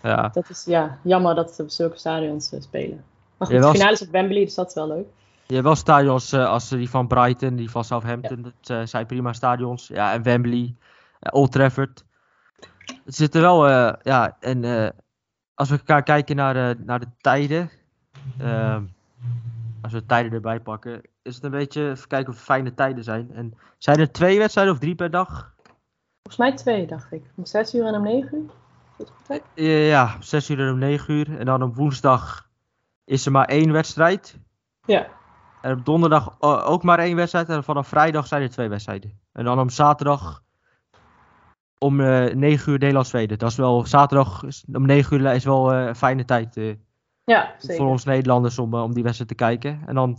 [0.03, 0.29] ja.
[0.33, 3.05] dat is ja, jammer dat ze op zulke stadions spelen.
[3.37, 5.07] Maar goed, de finale is op Wembley, dus dat is wel leuk.
[5.47, 8.36] Je hebt wel stadions uh, als die van Brighton, die van Southampton.
[8.36, 8.42] Ja.
[8.42, 9.88] Dat uh, zijn prima stadions.
[9.88, 10.74] Ja, en Wembley, uh,
[11.30, 12.05] Old Trafford.
[13.05, 13.68] Het zit er wel,
[14.03, 14.95] ja, en
[15.55, 17.70] als we kijken naar, naar de tijden.
[18.38, 18.84] Ehm,
[19.82, 22.74] als we de tijden erbij pakken, is het een beetje, even kijken of het fijne
[22.74, 23.30] tijden zijn.
[23.34, 25.55] En zijn er twee wedstrijden of drie per dag?
[26.22, 27.22] Volgens mij twee, dacht ik.
[27.34, 28.51] Om zes uur en om negen
[29.28, 29.42] uur.
[29.88, 31.38] Ja, zes uur en om negen uur.
[31.38, 32.49] En dan op woensdag
[33.05, 34.38] is er maar één wedstrijd.
[34.86, 35.07] Ja.
[35.64, 37.48] En op donderdag ook maar één wedstrijd.
[37.48, 39.20] En vanaf vrijdag zijn er twee wedstrijden.
[39.32, 40.42] En dan op zaterdag
[41.78, 43.38] om uh, eh, 9 uur Nederland-Zweden.
[43.38, 46.54] Dat is wel, zaterdag om 9 uur is wel uh, een fijne tijd.
[47.24, 47.76] Ja, zeker.
[47.76, 49.82] Voor ons Nederlanders om, om die wedstrijd te kijken.
[49.86, 50.18] En dan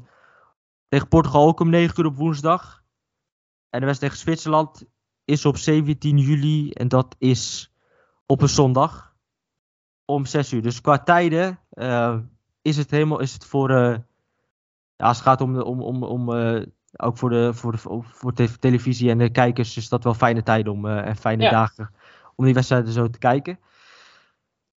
[0.88, 2.84] tegen Portugal ook om 9 uur op woensdag.
[3.70, 4.84] En de wedstrijd tegen Zwitserland
[5.26, 6.72] is op 17 juli.
[6.72, 7.74] En dat is
[8.26, 9.16] op een zondag.
[10.06, 10.62] Om 6 uur.
[10.62, 11.60] Dus qua tijden
[12.62, 14.04] is het helemaal is het voor
[14.96, 16.62] ja, als het gaat om, om, om, om uh,
[16.98, 20.44] ook voor de, voor, de, voor de televisie en de kijkers is dat wel fijne
[20.44, 21.50] tijden om, uh, en fijne ja.
[21.50, 21.92] dagen
[22.36, 23.60] om die wedstrijden zo te kijken.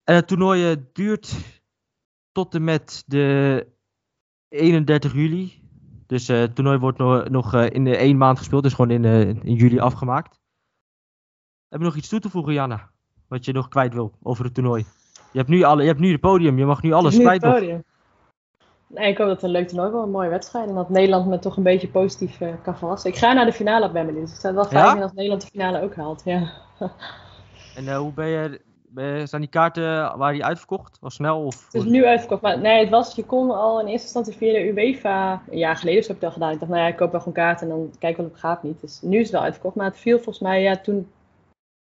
[0.03, 1.35] En het toernooi uh, duurt
[2.31, 3.67] tot en met de
[4.49, 5.61] 31 juli.
[6.07, 9.05] Dus het toernooi wordt nog, nog in de één maand gespeeld, dus gewoon in,
[9.43, 10.39] in juli afgemaakt.
[11.67, 12.89] Heb je nog iets toe te voegen, Janna?
[13.27, 14.85] Wat je nog kwijt wil over het toernooi?
[15.31, 17.83] Je hebt nu, alle, je hebt nu het podium, je mag nu alles kwijt.
[18.89, 20.69] Nee, ik hoop dat het een leuk toernooi wordt, een mooie wedstrijd.
[20.69, 23.09] En dat Nederland me toch een beetje positief uh, kan verrassen.
[23.09, 25.41] Ik ga naar de finale op Wembley, dus het zou wel fijn zijn als Nederland
[25.41, 26.21] de finale ook haalt.
[26.25, 26.51] Ja.
[27.75, 30.97] En uh, hoe ben je, ben je, zijn die kaarten, waar die uitverkocht?
[31.01, 31.45] Was snel?
[31.45, 34.33] Of, het is nu uitverkocht, maar nee, het was, je kon al in eerste instantie
[34.33, 36.51] via de UEFA, een jaar geleden heb ik dat gedaan.
[36.51, 38.41] Ik dacht, nou ja, ik koop wel gewoon kaarten en dan kijk wel of het
[38.41, 38.81] gaat niet.
[38.81, 41.07] Dus nu is het wel uitverkocht, maar het viel volgens mij, ja, toen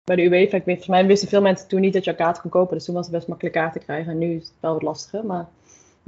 [0.05, 2.43] bij de UEFA, ik weet, volgens mij wisten veel mensen toen niet dat je kaarten
[2.43, 2.77] kon kopen.
[2.77, 5.27] Dus toen was het best makkelijk kaarten krijgen en nu is het wel wat lastiger,
[5.27, 5.47] maar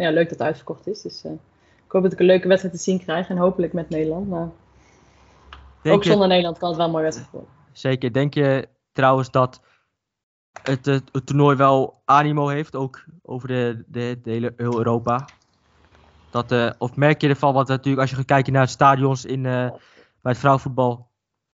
[0.05, 1.03] ja, leuk dat het uitverkocht is.
[1.03, 1.33] Dus uh,
[1.85, 3.29] ik hoop dat ik een leuke wedstrijd te zien krijg.
[3.29, 4.29] En hopelijk met Nederland.
[4.29, 4.49] Maar
[5.83, 6.29] Denk ook zonder.
[6.29, 7.51] Nederland kan het wel een mooie wedstrijd worden.
[7.73, 8.13] Zeker.
[8.13, 9.61] Denk je trouwens dat
[10.63, 15.29] het, het, het, toernooi wel animo heeft, ook over de, de, de hele heel Europa?
[16.31, 19.25] Dat, uh, of merk je ervan, want natuurlijk als je gaat kijken naar de stadions
[19.25, 19.71] in, uh,
[20.23, 21.11] bij het vrouwenvoetbal,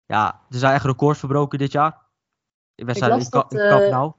[0.07, 2.03] ja, er zijn echt records verbroken dit jaar.
[2.75, 4.13] In wedstrijden in, in Camp Nou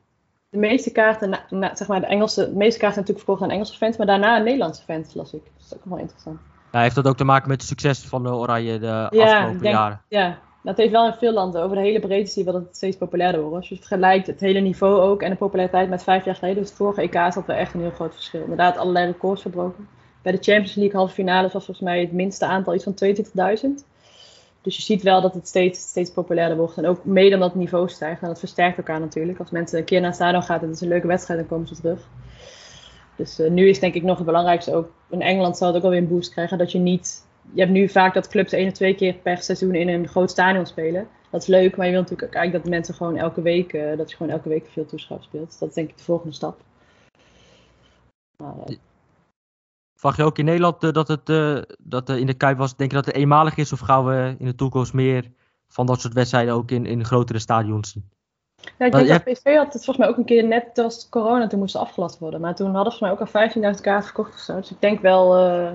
[0.56, 1.40] de meeste kaarten,
[1.74, 4.44] zeg maar de Engelse, de meeste kaarten natuurlijk verkocht aan Engelse fans, maar daarna een
[4.44, 5.44] Nederlandse fans, las ik.
[5.44, 6.40] Dat is ook wel interessant.
[6.72, 9.74] Ja, heeft dat ook te maken met het succes van de Oranje de afgelopen denk,
[9.74, 10.02] jaren?
[10.08, 12.68] Ja, dat heeft wel in veel landen, over de hele breedte zie je wel dat
[12.68, 13.56] het steeds populairder wordt.
[13.56, 16.70] Als je vergelijkt het hele niveau ook en de populariteit met vijf jaar geleden, dus
[16.70, 18.42] het vorige EK dat wel echt een heel groot verschil.
[18.42, 19.88] Inderdaad, allerlei records verbroken.
[20.22, 23.86] Bij de Champions League halve finales was volgens mij het minste aantal iets van 22.000.
[24.66, 26.78] Dus je ziet wel dat het steeds, steeds populairder wordt.
[26.78, 28.22] En ook mede omdat het niveau stijgt.
[28.22, 29.40] En dat versterkt elkaar natuurlijk.
[29.40, 31.50] Als mensen een keer naar het stadion gaan en het is een leuke wedstrijd, dan
[31.50, 32.08] komen ze terug.
[33.16, 34.92] Dus uh, nu is denk ik nog het belangrijkste ook.
[35.10, 36.58] In Engeland zal het ook alweer een boost krijgen.
[36.58, 37.26] Dat je niet.
[37.54, 40.30] Je hebt nu vaak dat clubs één of twee keer per seizoen in een groot
[40.32, 41.08] stadion spelen.
[41.32, 43.74] Dat is leuk, maar je wilt natuurlijk ook eigenlijk dat mensen gewoon elke week.
[43.74, 45.48] Uh, dat je gewoon elke week veel toeschouwers speelt.
[45.48, 46.60] Dus dat is denk ik de volgende stap.
[48.38, 48.76] Maar, uh,
[50.06, 52.76] Verwacht je ook in Nederland uh, dat het uh, dat, uh, in de Kuip was,
[52.76, 53.74] denk je dat het eenmalig is?
[53.74, 55.32] Of gaan we in de toekomst meer
[55.68, 58.10] van dat soort wedstrijden ook in, in grotere stadions zien?
[58.78, 61.48] Ja, ik denk dat PSV had het volgens mij ook een keer net als corona,
[61.48, 62.42] toen moest afgelast worden.
[62.42, 64.56] Maar toen hadden ze volgens mij ook al 15.000 kaarten verkocht of zo.
[64.56, 65.72] Dus ik denk wel eh,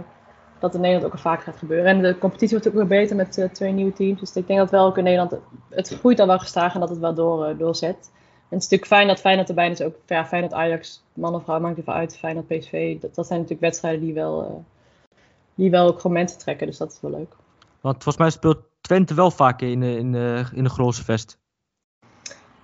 [0.58, 1.86] dat in Nederland ook al vaak gaat gebeuren.
[1.86, 4.20] En de competitie wordt ook weer beter met eh, twee nieuwe teams.
[4.20, 5.34] Dus ik denk dat wel ook in Nederland,
[5.70, 8.10] het groeit al wel gestaag en dat het wel door, eh, doorzet.
[8.51, 9.80] Het is natuurlijk fijn dat Feyenoord erbij is.
[9.82, 12.18] Ook ja, Feyenoord Ajax, man of vrouw, maakt even uit.
[12.18, 14.51] Feyenoord PSV, dat, dat zijn natuurlijk wedstrijden die wel, eh,
[15.55, 16.66] die wel ook gewoon mensen trekken.
[16.66, 17.32] Dus dat is wel leuk.
[17.80, 21.38] Want volgens mij speelt Twente wel vaak in, de- in, de- in de Grootse Vest.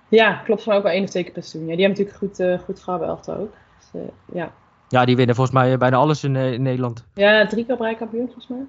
[0.09, 1.69] Ja, klopt mij ook wel één of twee keer per seizoen.
[1.69, 3.53] Ja, die hebben natuurlijk goed, eh goed vrouwenelftal ook.
[3.79, 4.51] Dus, eh, ja.
[4.89, 7.05] Ja, die winnen volgens mij bijna alles in, eh, in Nederland.
[7.13, 8.65] ja, drie keer op rij kampioen volgens mij.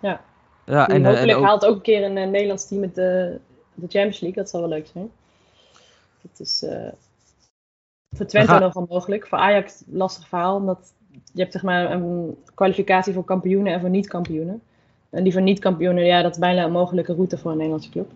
[0.00, 0.20] Ja,
[0.64, 2.94] En, en, eh, en hopelijk ook- haalt ook een keer een eh, Nederlands team met
[2.94, 3.38] de,
[3.74, 4.42] de Champions League.
[4.42, 5.10] Dat zal wel leuk zijn.
[6.30, 6.92] Dat is eh,
[8.16, 9.26] voor Twente gaan- nogal mogelijk.
[9.26, 10.56] Voor Ajax lastig verhaal.
[10.56, 10.92] Omdat
[11.32, 14.62] je hebt zeg maar een kwalificatie voor kampioenen en voor niet-kampioenen.
[15.10, 18.10] En die voor niet-kampioenen, ja, dat is bijna een mogelijke route voor een Nederlandse club.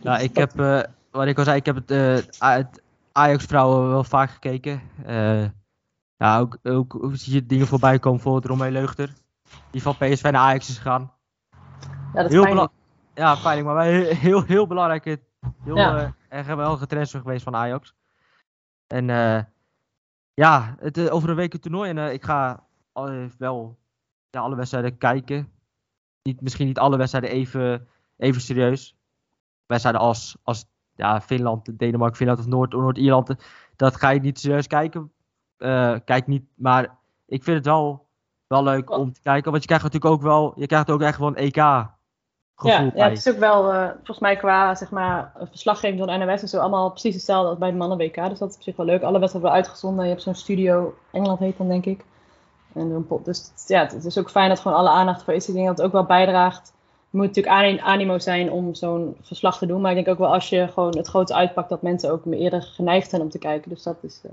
[0.00, 3.88] Ja, Dus ik heb, eh, wat ik al zei, ik heb het, eh, het Ajax-vrouwen
[3.88, 4.80] wel vaak gekeken.
[5.06, 5.44] Eh,
[6.16, 9.12] ja, ook, ook, ook zie je dingen voorbij komen, bijvoorbeeld Romee Leugter.
[9.70, 11.12] Die van PSV naar Ajax is gegaan.
[11.50, 11.58] ja,
[12.12, 12.70] dat is Heel pijnlijk.
[13.14, 15.04] bela- ja, pijnlijk, maar wel heel, heel, heel belangrijk.
[15.64, 16.14] Heel Ja.
[16.34, 17.94] Eh, erg geweldige transfer geweest van Ajax.
[18.86, 19.42] En eh,
[20.34, 21.90] ja, het, eh, over een week een toernooi.
[21.90, 22.66] En eh, ik ga
[23.38, 23.78] wel
[24.30, 25.52] ja, alle wedstrijden kijken.
[26.22, 28.96] Niet, misschien niet alle wedstrijden even, even serieus.
[29.66, 33.34] Wedstrijden als, als ja, Finland, Denemarken, Finland of Noord- Noord-Ierland.
[33.76, 35.12] dat ga je niet serieus kijken.
[35.56, 38.08] Eh, kijk niet, maar ik vind het wel,
[38.46, 39.50] wel leuk om te kijken.
[39.50, 41.93] Want je krijgt natuurlijk ook wel, je krijgt ook echt gewoon EK gevoel
[42.62, 46.42] Ja, het is ook wel, eh, volgens mij qua zeg maar, verslaggeving van de NOS
[46.42, 48.28] en zo, allemaal precies hetzelfde als bij de mannen WK.
[48.28, 49.02] Dus dat is op zich wel leuk.
[49.02, 50.04] Alle wedstrijden worden uitgezonden.
[50.04, 52.04] Je hebt zo'n studio, Engeland heet dan denk ik.
[52.74, 53.06] En.
[53.24, 55.48] Dus ja, het is ook fijn dat gewoon alle aandacht voor is.
[55.48, 56.68] Ik denk dat het ook wel bijdraagt.
[57.10, 59.80] Er moet natuurlijk ani- animo zijn om zo'n verslag te doen.
[59.80, 62.38] Maar ik denk ook wel als je gewoon het grote uitpakt, dat mensen ook meer
[62.38, 63.70] eerder geneigd zijn om te kijken.
[63.70, 64.30] Dus dat is eh,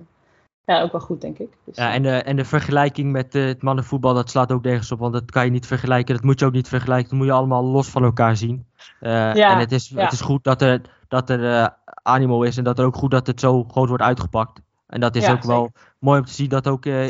[0.65, 1.49] ja, ook wel goed, denk ik.
[1.65, 4.63] Dus, Ja, eh, en de, en de vergelijking met eh, het mannenvoetbal, dat slaat ook
[4.63, 4.99] nergens op.
[4.99, 6.15] Want dat kan je niet vergelijken.
[6.15, 7.09] Dat moet je ook niet vergelijken.
[7.09, 8.65] Dat moet je allemaal los van elkaar zien.
[8.99, 10.03] Eh, Ja, en het is, ja.
[10.03, 11.67] het is goed dat er, dat er eh,
[12.03, 12.57] animo is.
[12.57, 14.61] En dat er ook goed dat het zo groot wordt uitgepakt.
[14.87, 17.07] En dat is Ja, ook wel mooi om te zien dat ook eh,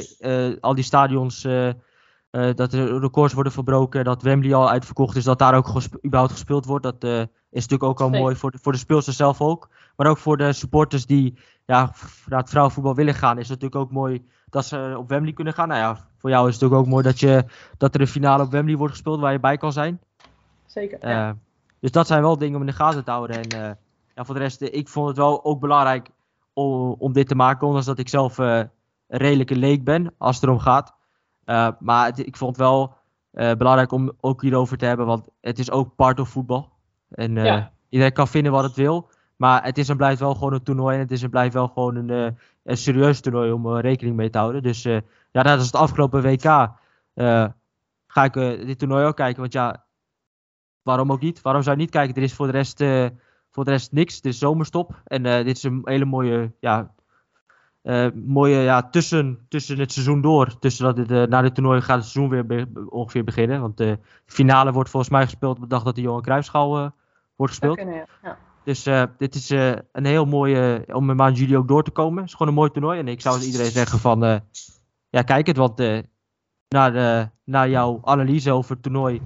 [0.50, 1.44] eh, al die stadions.
[1.44, 1.76] eh, eh,
[2.56, 4.04] dat er records worden verbroken.
[4.04, 5.24] Dat Wembley al uitverkocht is.
[5.24, 5.72] Dat daar ook
[6.06, 6.84] überhaupt gespeeld wordt.
[6.84, 7.28] Dat eh, is
[7.68, 8.22] natuurlijk ook al Zeker.
[8.22, 9.70] mooi voor de, voor de speelsters zelf ook.
[10.02, 11.92] Maar ook voor de supporters die ja,
[12.26, 13.38] naar het vrouwenvoetbal willen gaan.
[13.38, 15.68] Is het natuurlijk ook mooi dat ze op Wembley kunnen gaan.
[15.68, 17.46] Nou ja, voor jou is het natuurlijk ook mooi dat, je,
[17.78, 20.00] dat er een finale op Wembley wordt gespeeld waar je bij kan zijn.
[20.66, 21.10] zeker.
[21.10, 21.30] ja.
[21.30, 21.36] Eh,
[21.80, 23.36] dus dat zijn wel dingen om in de gaten te houden.
[23.36, 23.72] En eh,
[24.16, 26.10] ja, voor de rest, ik vond het wel ook belangrijk
[26.54, 27.66] om, om dit te maken.
[27.68, 28.70] Ondanks dat ik zelf eh, een
[29.08, 30.94] redelijke leek ben als het erom gaat.
[31.80, 32.94] Maar het- ik vond het wel
[33.32, 35.06] belangrijk om ook hierover te hebben.
[35.06, 36.70] Want het is ook part of voetbal.
[37.10, 37.72] En Ja.
[37.90, 39.10] iedereen kan vinden wat het wil.
[39.42, 40.96] Maar het is en blijft wel gewoon een toernooi.
[40.96, 42.32] En het is en blijft wel gewoon een, eh,
[42.64, 44.64] een serieus toernooi om eh, rekening mee te houden.
[44.64, 44.98] Dus eh,
[45.32, 46.44] ja, dat is het afgelopen WK.
[48.08, 49.40] ga ik dit toernooi ook kijken.
[49.42, 49.86] Want ja,
[50.82, 51.42] waarom ook niet?
[51.42, 52.16] Waarom zou je niet kijken?
[52.16, 52.78] Er is voor de rest,
[53.52, 54.16] voor de rest niks.
[54.16, 55.02] Het is zomerstop.
[55.04, 56.92] En dit is een hele mooie, ja,
[58.14, 60.60] mooie ja, tussen, tussen het seizoen door.
[60.60, 63.62] Tussen dat het, eh, na dit toernooi gaat het seizoen weer be- ongeveer beginnen.
[63.62, 66.70] Want de finale wordt volgens mij gespeeld op de dag dat de Johan Cruijffschaal
[67.36, 67.78] wordt gespeeld.
[67.78, 68.38] kunnen, ja.
[68.64, 71.92] Dus eh, dit is eh, een heel mooie, om in maand juli ook door te
[71.92, 72.18] komen.
[72.18, 73.00] Het is gewoon een mooi toernooi.
[73.00, 74.40] En ik zou iedereen zeggen van, eh,
[75.10, 75.58] ja kijk het.
[75.58, 76.00] Want eh
[76.72, 79.22] na, de, na jouw analyse over het toernooi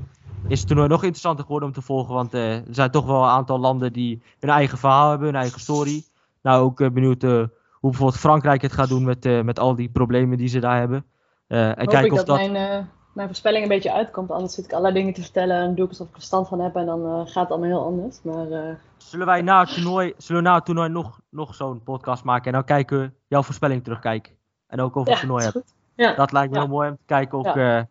[0.48, 2.14] is het toernooi nog interessanter geworden om te volgen.
[2.14, 5.38] Want eh, er zijn toch wel een aantal landen die hun eigen verhaal hebben, hun
[5.38, 6.04] eigen story.
[6.42, 9.76] Nou, ook eh, benieuwd eh, hoe bijvoorbeeld Frankrijk het gaat doen met, eh, met al
[9.76, 11.06] die problemen die ze daar hebben.
[11.48, 14.32] Eh, en Hoop kijken of dat, mijn, eh, mijn voorspelling een beetje uitkomt.
[14.32, 16.60] Anders zit ik allerlei dingen te vertellen en doe ik alsof ik er verstand van
[16.60, 16.76] heb.
[16.76, 18.22] En dan eh, gaat het allemaal heel anders.
[18.22, 21.84] Maar eh, Zullen wij na het toernooi, zullen we na het toernooi nog, nog zo'n
[21.84, 24.34] podcast maken en dan kijken we jouw voorspelling terugkijken.
[24.68, 25.74] En ook over ja, het toernooi goed.
[25.96, 26.64] Ja, Dat lijkt me Ja.
[26.64, 27.82] heel mooi om te kijken of, eh,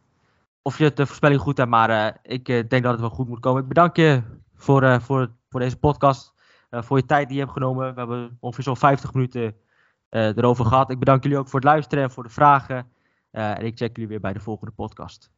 [0.63, 1.71] of je de voorspelling goed hebt.
[1.71, 3.63] Maar ik denk dat het wel goed moet komen.
[3.63, 4.23] Ik bedank je
[4.55, 6.33] voor, voor, voor deze podcast.
[6.71, 7.95] voor je tijd die je hebt genomen.
[7.95, 9.55] We hebben ongeveer zo'n 50 minuten
[10.11, 10.91] erover gehad.
[10.91, 12.93] Ik bedank jullie ook voor het luisteren en voor de vragen.
[13.35, 15.31] Eh, en ik check jullie weer bij de volgende podcast.